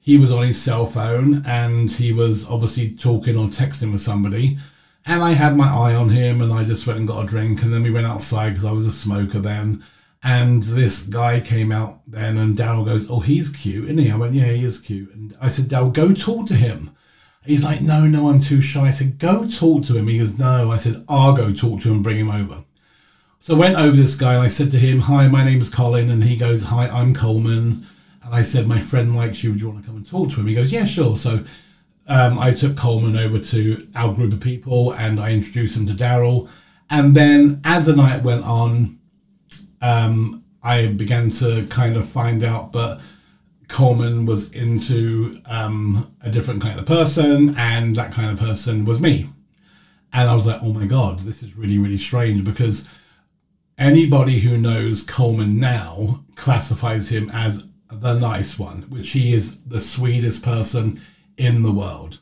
he 0.00 0.16
was 0.18 0.32
on 0.32 0.44
his 0.44 0.60
cell 0.60 0.86
phone 0.86 1.44
and 1.46 1.90
he 1.90 2.12
was 2.12 2.46
obviously 2.46 2.90
talking 2.90 3.36
or 3.36 3.46
texting 3.46 3.92
with 3.92 4.00
somebody. 4.00 4.58
And 5.06 5.22
I 5.22 5.32
had 5.32 5.56
my 5.56 5.68
eye 5.68 5.94
on 5.94 6.08
him 6.08 6.40
and 6.40 6.52
I 6.52 6.64
just 6.64 6.86
went 6.86 6.98
and 6.98 7.08
got 7.08 7.24
a 7.24 7.26
drink. 7.26 7.62
And 7.62 7.72
then 7.72 7.82
we 7.82 7.90
went 7.90 8.06
outside 8.06 8.50
because 8.50 8.64
I 8.64 8.72
was 8.72 8.86
a 8.86 8.92
smoker 8.92 9.38
then. 9.38 9.84
And 10.22 10.62
this 10.62 11.02
guy 11.02 11.40
came 11.40 11.70
out 11.70 12.00
then 12.06 12.38
and 12.38 12.56
Daryl 12.56 12.86
goes, 12.86 13.10
Oh, 13.10 13.20
he's 13.20 13.50
cute, 13.50 13.84
isn't 13.84 13.98
he? 13.98 14.10
I 14.10 14.16
went, 14.16 14.34
Yeah, 14.34 14.46
he 14.46 14.64
is 14.64 14.78
cute. 14.78 15.12
And 15.12 15.36
I 15.40 15.48
said, 15.48 15.66
Daryl, 15.66 15.92
go 15.92 16.14
talk 16.14 16.46
to 16.46 16.54
him. 16.54 16.96
He's 17.44 17.62
like, 17.62 17.82
No, 17.82 18.06
no, 18.06 18.30
I'm 18.30 18.40
too 18.40 18.62
shy. 18.62 18.80
I 18.80 18.90
said, 18.90 19.18
Go 19.18 19.46
talk 19.46 19.84
to 19.84 19.96
him. 19.96 20.08
He 20.08 20.18
goes, 20.18 20.38
No. 20.38 20.70
I 20.70 20.78
said, 20.78 21.04
I'll 21.06 21.36
go 21.36 21.52
talk 21.52 21.82
to 21.82 21.88
him 21.88 21.96
and 21.96 22.02
bring 22.04 22.16
him 22.16 22.30
over. 22.30 22.64
So 23.40 23.54
I 23.54 23.58
went 23.58 23.78
over 23.78 23.94
this 23.94 24.16
guy 24.16 24.32
and 24.32 24.42
I 24.42 24.48
said 24.48 24.70
to 24.70 24.78
him, 24.78 25.00
Hi, 25.00 25.28
my 25.28 25.44
name's 25.44 25.68
Colin. 25.68 26.10
And 26.10 26.24
he 26.24 26.38
goes, 26.38 26.62
Hi, 26.62 26.88
I'm 26.88 27.12
Coleman. 27.12 27.86
And 28.22 28.34
I 28.34 28.40
said, 28.40 28.66
My 28.66 28.80
friend 28.80 29.14
likes 29.14 29.44
you. 29.44 29.50
Would 29.50 29.60
you 29.60 29.68
want 29.68 29.82
to 29.82 29.86
come 29.86 29.96
and 29.96 30.08
talk 30.08 30.30
to 30.30 30.40
him? 30.40 30.46
He 30.46 30.54
goes, 30.54 30.72
Yeah, 30.72 30.86
sure. 30.86 31.18
So 31.18 31.44
um, 32.06 32.38
I 32.38 32.52
took 32.52 32.76
Coleman 32.76 33.16
over 33.16 33.38
to 33.38 33.88
our 33.94 34.14
group 34.14 34.32
of 34.32 34.40
people 34.40 34.92
and 34.92 35.18
I 35.18 35.32
introduced 35.32 35.76
him 35.76 35.86
to 35.86 35.94
Daryl. 35.94 36.48
And 36.90 37.14
then 37.14 37.60
as 37.64 37.86
the 37.86 37.96
night 37.96 38.22
went 38.22 38.44
on, 38.44 38.98
um, 39.80 40.44
I 40.62 40.88
began 40.88 41.30
to 41.30 41.66
kind 41.68 41.96
of 41.96 42.08
find 42.08 42.42
out, 42.42 42.72
but 42.72 43.00
Coleman 43.68 44.26
was 44.26 44.50
into 44.52 45.40
um, 45.46 46.14
a 46.22 46.30
different 46.30 46.62
kind 46.62 46.78
of 46.78 46.86
person, 46.86 47.54
and 47.56 47.96
that 47.96 48.12
kind 48.12 48.30
of 48.30 48.38
person 48.38 48.84
was 48.84 49.00
me. 49.00 49.28
And 50.12 50.28
I 50.28 50.34
was 50.34 50.46
like, 50.46 50.62
oh 50.62 50.72
my 50.72 50.86
God, 50.86 51.20
this 51.20 51.42
is 51.42 51.56
really, 51.56 51.78
really 51.78 51.98
strange 51.98 52.44
because 52.44 52.88
anybody 53.76 54.38
who 54.38 54.56
knows 54.56 55.02
Coleman 55.02 55.58
now 55.58 56.24
classifies 56.36 57.08
him 57.08 57.30
as 57.30 57.64
the 57.90 58.14
nice 58.18 58.58
one, 58.58 58.82
which 58.82 59.10
he 59.10 59.34
is 59.34 59.58
the 59.64 59.80
sweetest 59.80 60.42
person 60.42 61.00
in 61.36 61.62
the 61.62 61.72
world. 61.72 62.20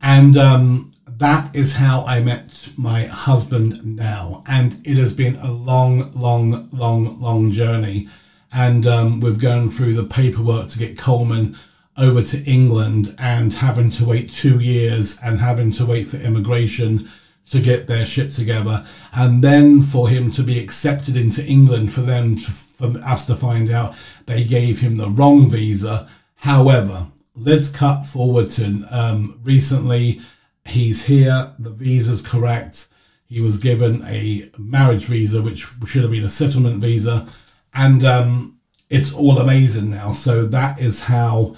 And 0.00 0.36
um, 0.36 0.92
that 1.06 1.54
is 1.54 1.74
how 1.74 2.04
I 2.06 2.20
met 2.20 2.68
my 2.76 3.04
husband 3.04 3.96
now. 3.96 4.44
And 4.46 4.80
it 4.84 4.96
has 4.96 5.14
been 5.14 5.36
a 5.36 5.50
long, 5.50 6.12
long, 6.12 6.68
long, 6.72 7.20
long 7.20 7.52
journey. 7.52 8.08
And 8.52 8.86
um, 8.86 9.20
we've 9.20 9.38
gone 9.38 9.70
through 9.70 9.94
the 9.94 10.04
paperwork 10.04 10.68
to 10.70 10.78
get 10.78 10.98
Coleman 10.98 11.56
over 11.96 12.22
to 12.22 12.42
England 12.44 13.14
and 13.18 13.52
having 13.52 13.90
to 13.90 14.04
wait 14.04 14.30
two 14.30 14.58
years 14.58 15.18
and 15.22 15.38
having 15.38 15.70
to 15.72 15.86
wait 15.86 16.08
for 16.08 16.16
immigration 16.16 17.08
to 17.50 17.60
get 17.60 17.86
their 17.86 18.06
shit 18.06 18.32
together. 18.32 18.86
And 19.14 19.42
then 19.42 19.82
for 19.82 20.08
him 20.08 20.30
to 20.32 20.42
be 20.42 20.58
accepted 20.58 21.16
into 21.16 21.44
England, 21.44 21.92
for 21.92 22.00
them 22.00 22.36
to, 22.36 22.50
for 22.50 22.98
us 23.04 23.26
to 23.26 23.36
find 23.36 23.70
out 23.70 23.94
they 24.26 24.44
gave 24.44 24.80
him 24.80 24.96
the 24.96 25.10
wrong 25.10 25.48
visa. 25.48 26.08
However, 26.36 27.08
let's 27.34 27.68
cut 27.68 28.04
forward 28.04 28.50
to 28.50 28.84
um, 28.90 29.40
recently 29.42 30.20
he's 30.66 31.04
here, 31.04 31.52
the 31.58 31.70
visa's 31.70 32.22
correct. 32.22 32.88
He 33.26 33.40
was 33.40 33.58
given 33.58 34.02
a 34.06 34.50
marriage 34.58 35.06
visa, 35.06 35.42
which 35.42 35.66
should 35.86 36.02
have 36.02 36.10
been 36.10 36.24
a 36.24 36.30
settlement 36.30 36.80
visa, 36.80 37.26
and 37.72 38.04
um, 38.04 38.58
it's 38.90 39.12
all 39.12 39.38
amazing 39.38 39.90
now. 39.90 40.12
So 40.12 40.46
that 40.46 40.80
is 40.80 41.02
how 41.02 41.56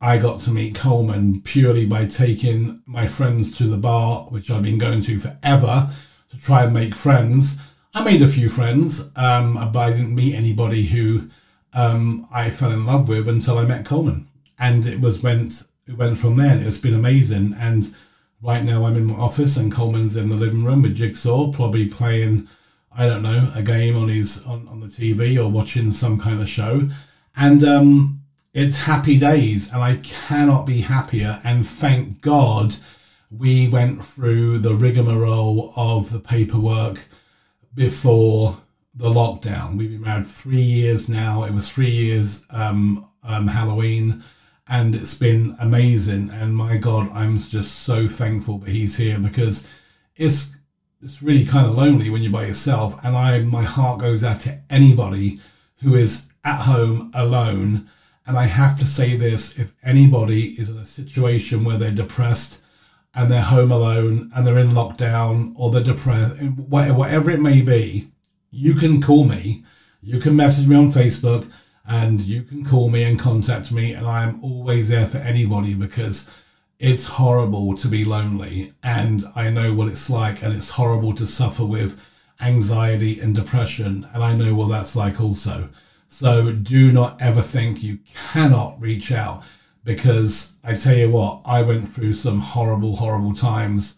I 0.00 0.18
got 0.18 0.40
to 0.40 0.50
meet 0.50 0.74
Coleman 0.74 1.40
purely 1.42 1.86
by 1.86 2.06
taking 2.06 2.82
my 2.86 3.06
friends 3.06 3.56
to 3.58 3.64
the 3.64 3.76
bar, 3.76 4.24
which 4.24 4.50
I've 4.50 4.62
been 4.62 4.78
going 4.78 5.02
to 5.02 5.18
forever 5.18 5.90
to 6.30 6.38
try 6.38 6.64
and 6.64 6.74
make 6.74 6.94
friends. 6.94 7.58
I 7.94 8.02
made 8.02 8.22
a 8.22 8.28
few 8.28 8.48
friends, 8.48 9.00
um, 9.14 9.54
but 9.72 9.78
I 9.78 9.90
didn't 9.90 10.14
meet 10.14 10.34
anybody 10.34 10.84
who 10.84 11.28
um, 11.74 12.26
I 12.32 12.50
fell 12.50 12.72
in 12.72 12.86
love 12.86 13.08
with 13.08 13.28
until 13.28 13.58
I 13.58 13.66
met 13.66 13.86
Coleman, 13.86 14.28
and 14.58 14.86
it 14.86 15.00
was 15.00 15.22
went 15.22 15.64
it 15.86 15.96
went 15.96 16.18
from 16.18 16.36
there. 16.36 16.58
It's 16.58 16.78
been 16.78 16.94
amazing, 16.94 17.54
and 17.58 17.94
Right 18.44 18.62
now, 18.62 18.84
I'm 18.84 18.96
in 18.96 19.06
my 19.06 19.14
office, 19.14 19.56
and 19.56 19.72
Coleman's 19.72 20.16
in 20.16 20.28
the 20.28 20.34
living 20.34 20.64
room 20.64 20.82
with 20.82 20.94
Jigsaw, 20.94 21.50
probably 21.50 21.88
playing, 21.88 22.46
I 22.92 23.06
don't 23.06 23.22
know, 23.22 23.50
a 23.54 23.62
game 23.62 23.96
on 23.96 24.08
his 24.08 24.44
on, 24.44 24.68
on 24.68 24.80
the 24.80 24.86
TV 24.86 25.42
or 25.42 25.50
watching 25.50 25.90
some 25.92 26.20
kind 26.20 26.42
of 26.42 26.48
show. 26.48 26.90
And 27.38 27.64
um, 27.64 28.20
it's 28.52 28.76
happy 28.76 29.18
days, 29.18 29.72
and 29.72 29.82
I 29.82 29.96
cannot 30.02 30.66
be 30.66 30.82
happier. 30.82 31.40
And 31.42 31.66
thank 31.66 32.20
God 32.20 32.76
we 33.30 33.68
went 33.68 34.04
through 34.04 34.58
the 34.58 34.74
rigmarole 34.74 35.72
of 35.74 36.10
the 36.10 36.20
paperwork 36.20 37.08
before 37.74 38.58
the 38.94 39.08
lockdown. 39.08 39.78
We've 39.78 39.90
been 39.90 40.02
married 40.02 40.26
three 40.26 40.60
years 40.60 41.08
now. 41.08 41.44
It 41.44 41.54
was 41.54 41.70
three 41.70 41.90
years 41.90 42.44
um, 42.50 43.08
um, 43.22 43.46
Halloween 43.46 44.22
and 44.68 44.94
it's 44.94 45.14
been 45.14 45.56
amazing. 45.60 46.30
And 46.30 46.56
my 46.56 46.76
God, 46.76 47.10
I'm 47.12 47.38
just 47.38 47.80
so 47.80 48.08
thankful 48.08 48.58
that 48.58 48.70
he's 48.70 48.96
here 48.96 49.18
because 49.18 49.66
it's 50.16 50.52
it's 51.02 51.22
really 51.22 51.44
kind 51.44 51.66
of 51.66 51.74
lonely 51.74 52.08
when 52.08 52.22
you're 52.22 52.32
by 52.32 52.46
yourself. 52.46 52.98
And 53.04 53.14
I 53.16 53.40
my 53.40 53.62
heart 53.62 54.00
goes 54.00 54.24
out 54.24 54.40
to 54.40 54.58
anybody 54.70 55.40
who 55.82 55.94
is 55.94 56.28
at 56.44 56.62
home 56.62 57.10
alone. 57.14 57.90
And 58.26 58.38
I 58.38 58.44
have 58.44 58.78
to 58.78 58.86
say 58.86 59.16
this: 59.16 59.58
if 59.58 59.74
anybody 59.82 60.58
is 60.58 60.70
in 60.70 60.78
a 60.78 60.86
situation 60.86 61.64
where 61.64 61.76
they're 61.76 61.90
depressed 61.90 62.62
and 63.14 63.30
they're 63.30 63.42
home 63.42 63.70
alone 63.70 64.30
and 64.34 64.46
they're 64.46 64.58
in 64.58 64.68
lockdown 64.68 65.52
or 65.56 65.70
they're 65.70 65.84
depressed, 65.84 66.42
whatever 66.42 67.30
it 67.30 67.40
may 67.40 67.60
be, 67.60 68.10
you 68.50 68.74
can 68.74 69.02
call 69.02 69.24
me. 69.24 69.64
You 70.02 70.20
can 70.20 70.36
message 70.36 70.66
me 70.66 70.76
on 70.76 70.88
Facebook 70.88 71.50
and 71.86 72.20
you 72.20 72.42
can 72.42 72.64
call 72.64 72.88
me 72.88 73.04
and 73.04 73.18
contact 73.18 73.70
me 73.70 73.92
and 73.92 74.06
I 74.06 74.24
am 74.24 74.42
always 74.42 74.88
there 74.88 75.06
for 75.06 75.18
anybody 75.18 75.74
because 75.74 76.30
it's 76.78 77.04
horrible 77.04 77.76
to 77.76 77.88
be 77.88 78.04
lonely 78.04 78.72
and 78.82 79.24
I 79.36 79.50
know 79.50 79.74
what 79.74 79.88
it's 79.88 80.08
like 80.08 80.42
and 80.42 80.52
it's 80.54 80.70
horrible 80.70 81.14
to 81.14 81.26
suffer 81.26 81.64
with 81.64 82.00
anxiety 82.40 83.20
and 83.20 83.34
depression 83.34 84.06
and 84.12 84.22
I 84.22 84.34
know 84.34 84.54
what 84.54 84.68
that's 84.68 84.96
like 84.96 85.20
also. 85.20 85.68
So 86.08 86.52
do 86.52 86.92
not 86.92 87.20
ever 87.20 87.42
think 87.42 87.82
you 87.82 87.98
cannot 88.32 88.80
reach 88.80 89.12
out 89.12 89.44
because 89.84 90.54
I 90.64 90.76
tell 90.76 90.96
you 90.96 91.10
what, 91.10 91.42
I 91.44 91.62
went 91.62 91.88
through 91.88 92.14
some 92.14 92.40
horrible, 92.40 92.96
horrible 92.96 93.34
times 93.34 93.96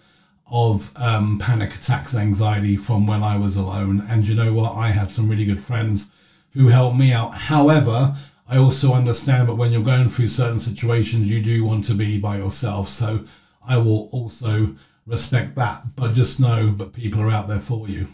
of 0.50 0.92
um, 0.96 1.38
panic 1.38 1.74
attacks 1.74 2.14
anxiety 2.14 2.76
from 2.76 3.06
when 3.06 3.22
I 3.22 3.36
was 3.36 3.56
alone. 3.56 4.02
And 4.08 4.26
you 4.26 4.34
know 4.34 4.52
what? 4.52 4.76
I 4.76 4.88
had 4.88 5.08
some 5.08 5.28
really 5.28 5.44
good 5.44 5.62
friends 5.62 6.10
who 6.56 6.68
helped 6.68 6.96
me 6.96 7.12
out. 7.12 7.34
However, 7.34 8.16
I 8.48 8.56
also 8.56 8.94
understand 8.94 9.48
that 9.48 9.56
when 9.56 9.72
you're 9.72 9.82
going 9.82 10.08
through 10.08 10.28
certain 10.28 10.60
situations, 10.60 11.28
you 11.28 11.42
do 11.42 11.64
want 11.64 11.84
to 11.86 11.94
be 11.94 12.18
by 12.18 12.38
yourself. 12.38 12.88
So 12.88 13.24
I 13.66 13.76
will 13.76 14.08
also 14.10 14.74
respect 15.06 15.54
that. 15.56 15.94
But 15.96 16.14
just 16.14 16.40
know 16.40 16.70
that 16.72 16.94
people 16.94 17.20
are 17.20 17.30
out 17.30 17.46
there 17.46 17.58
for 17.58 17.88
you. 17.88 18.08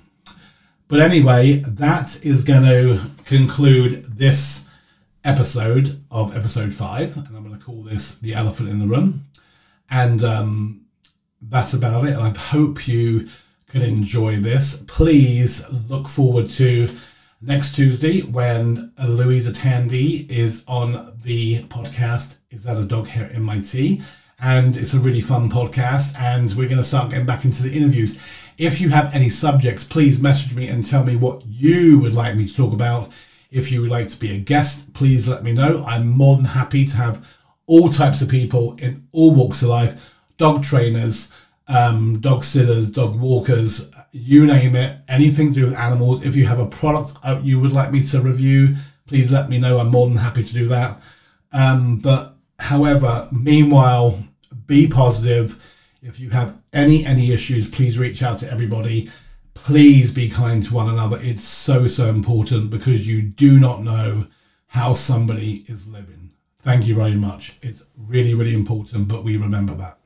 But 0.88 1.00
anyway, 1.00 1.62
that 1.66 2.18
is 2.24 2.42
going 2.42 2.64
to 2.64 3.00
conclude 3.24 4.04
this 4.04 4.66
episode 5.24 6.02
of 6.10 6.36
episode 6.36 6.74
five. 6.74 7.16
And 7.16 7.36
I'm 7.36 7.46
going 7.46 7.58
to 7.58 7.64
call 7.64 7.82
this 7.82 8.16
The 8.16 8.34
Elephant 8.34 8.68
in 8.68 8.80
the 8.80 8.88
Room. 8.88 9.26
And 9.88 10.24
um, 10.24 10.86
that's 11.40 11.74
about 11.74 12.06
it. 12.06 12.14
And 12.14 12.22
I 12.22 12.36
hope 12.36 12.88
you 12.88 13.28
can 13.68 13.82
enjoy 13.82 14.36
this. 14.36 14.82
Please 14.88 15.64
look 15.88 16.08
forward 16.08 16.50
to 16.50 16.88
next 17.42 17.74
Tuesday 17.74 18.20
when 18.20 18.92
Louisa 19.04 19.52
Tandy 19.52 20.26
is 20.30 20.62
on 20.68 21.18
the 21.22 21.64
podcast. 21.64 22.36
Is 22.50 22.62
that 22.62 22.76
a 22.76 22.84
dog 22.84 23.08
hair 23.08 23.30
tea? 23.62 24.02
And 24.40 24.76
it's 24.76 24.94
a 24.94 24.98
really 24.98 25.20
fun 25.20 25.50
podcast, 25.50 26.18
and 26.18 26.52
we're 26.54 26.68
going 26.68 26.78
to 26.78 26.84
start 26.84 27.10
getting 27.10 27.26
back 27.26 27.44
into 27.44 27.62
the 27.62 27.76
interviews. 27.76 28.18
If 28.58 28.80
you 28.80 28.88
have 28.90 29.14
any 29.14 29.28
subjects, 29.28 29.84
please 29.84 30.20
message 30.20 30.54
me 30.54 30.68
and 30.68 30.86
tell 30.86 31.04
me 31.04 31.16
what 31.16 31.44
you 31.46 32.00
would 32.00 32.14
like 32.14 32.36
me 32.36 32.46
to 32.46 32.54
talk 32.54 32.72
about. 32.72 33.10
If 33.50 33.70
you 33.70 33.80
would 33.82 33.90
like 33.90 34.08
to 34.08 34.18
be 34.18 34.34
a 34.34 34.40
guest, 34.40 34.92
please 34.94 35.28
let 35.28 35.42
me 35.42 35.52
know. 35.52 35.84
I'm 35.86 36.08
more 36.08 36.36
than 36.36 36.44
happy 36.44 36.84
to 36.86 36.96
have 36.96 37.28
all 37.66 37.88
types 37.88 38.22
of 38.22 38.28
people 38.28 38.76
in 38.76 39.06
all 39.12 39.34
walks 39.34 39.62
of 39.62 39.68
life 39.68 40.14
dog 40.38 40.64
trainers, 40.64 41.30
um, 41.68 42.18
dog 42.20 42.42
sitters, 42.42 42.88
dog 42.90 43.18
walkers, 43.20 43.90
you 44.12 44.46
name 44.46 44.76
it, 44.76 44.98
anything 45.08 45.54
to 45.54 45.60
do 45.60 45.64
with 45.66 45.74
animals. 45.74 46.24
If 46.24 46.36
you 46.36 46.46
have 46.46 46.58
a 46.58 46.66
product 46.66 47.16
you 47.42 47.58
would 47.58 47.72
like 47.72 47.90
me 47.90 48.04
to 48.08 48.20
review, 48.20 48.76
please 49.06 49.32
let 49.32 49.48
me 49.48 49.58
know. 49.58 49.78
I'm 49.78 49.88
more 49.88 50.06
than 50.06 50.18
happy 50.18 50.44
to 50.44 50.54
do 50.54 50.68
that. 50.68 51.00
Um, 51.52 51.98
but 51.98 52.36
however, 52.58 53.28
meanwhile, 53.32 54.22
be 54.66 54.86
positive. 54.86 55.62
If 56.02 56.20
you 56.20 56.30
have 56.30 56.60
any 56.72 57.04
any 57.06 57.32
issues, 57.32 57.68
please 57.68 57.98
reach 57.98 58.22
out 58.22 58.38
to 58.40 58.50
everybody. 58.50 59.10
Please 59.54 60.10
be 60.10 60.28
kind 60.28 60.62
to 60.62 60.74
one 60.74 60.88
another. 60.88 61.18
It's 61.20 61.44
so 61.44 61.86
so 61.86 62.08
important 62.08 62.70
because 62.70 63.06
you 63.06 63.22
do 63.22 63.58
not 63.58 63.82
know 63.82 64.26
how 64.66 64.94
somebody 64.94 65.64
is 65.68 65.88
living. 65.88 66.30
Thank 66.58 66.86
you 66.86 66.94
very 66.94 67.14
much. 67.14 67.56
It's 67.62 67.82
really 67.96 68.34
really 68.34 68.54
important, 68.54 69.08
but 69.08 69.24
we 69.24 69.36
remember 69.36 69.74
that. 69.74 69.98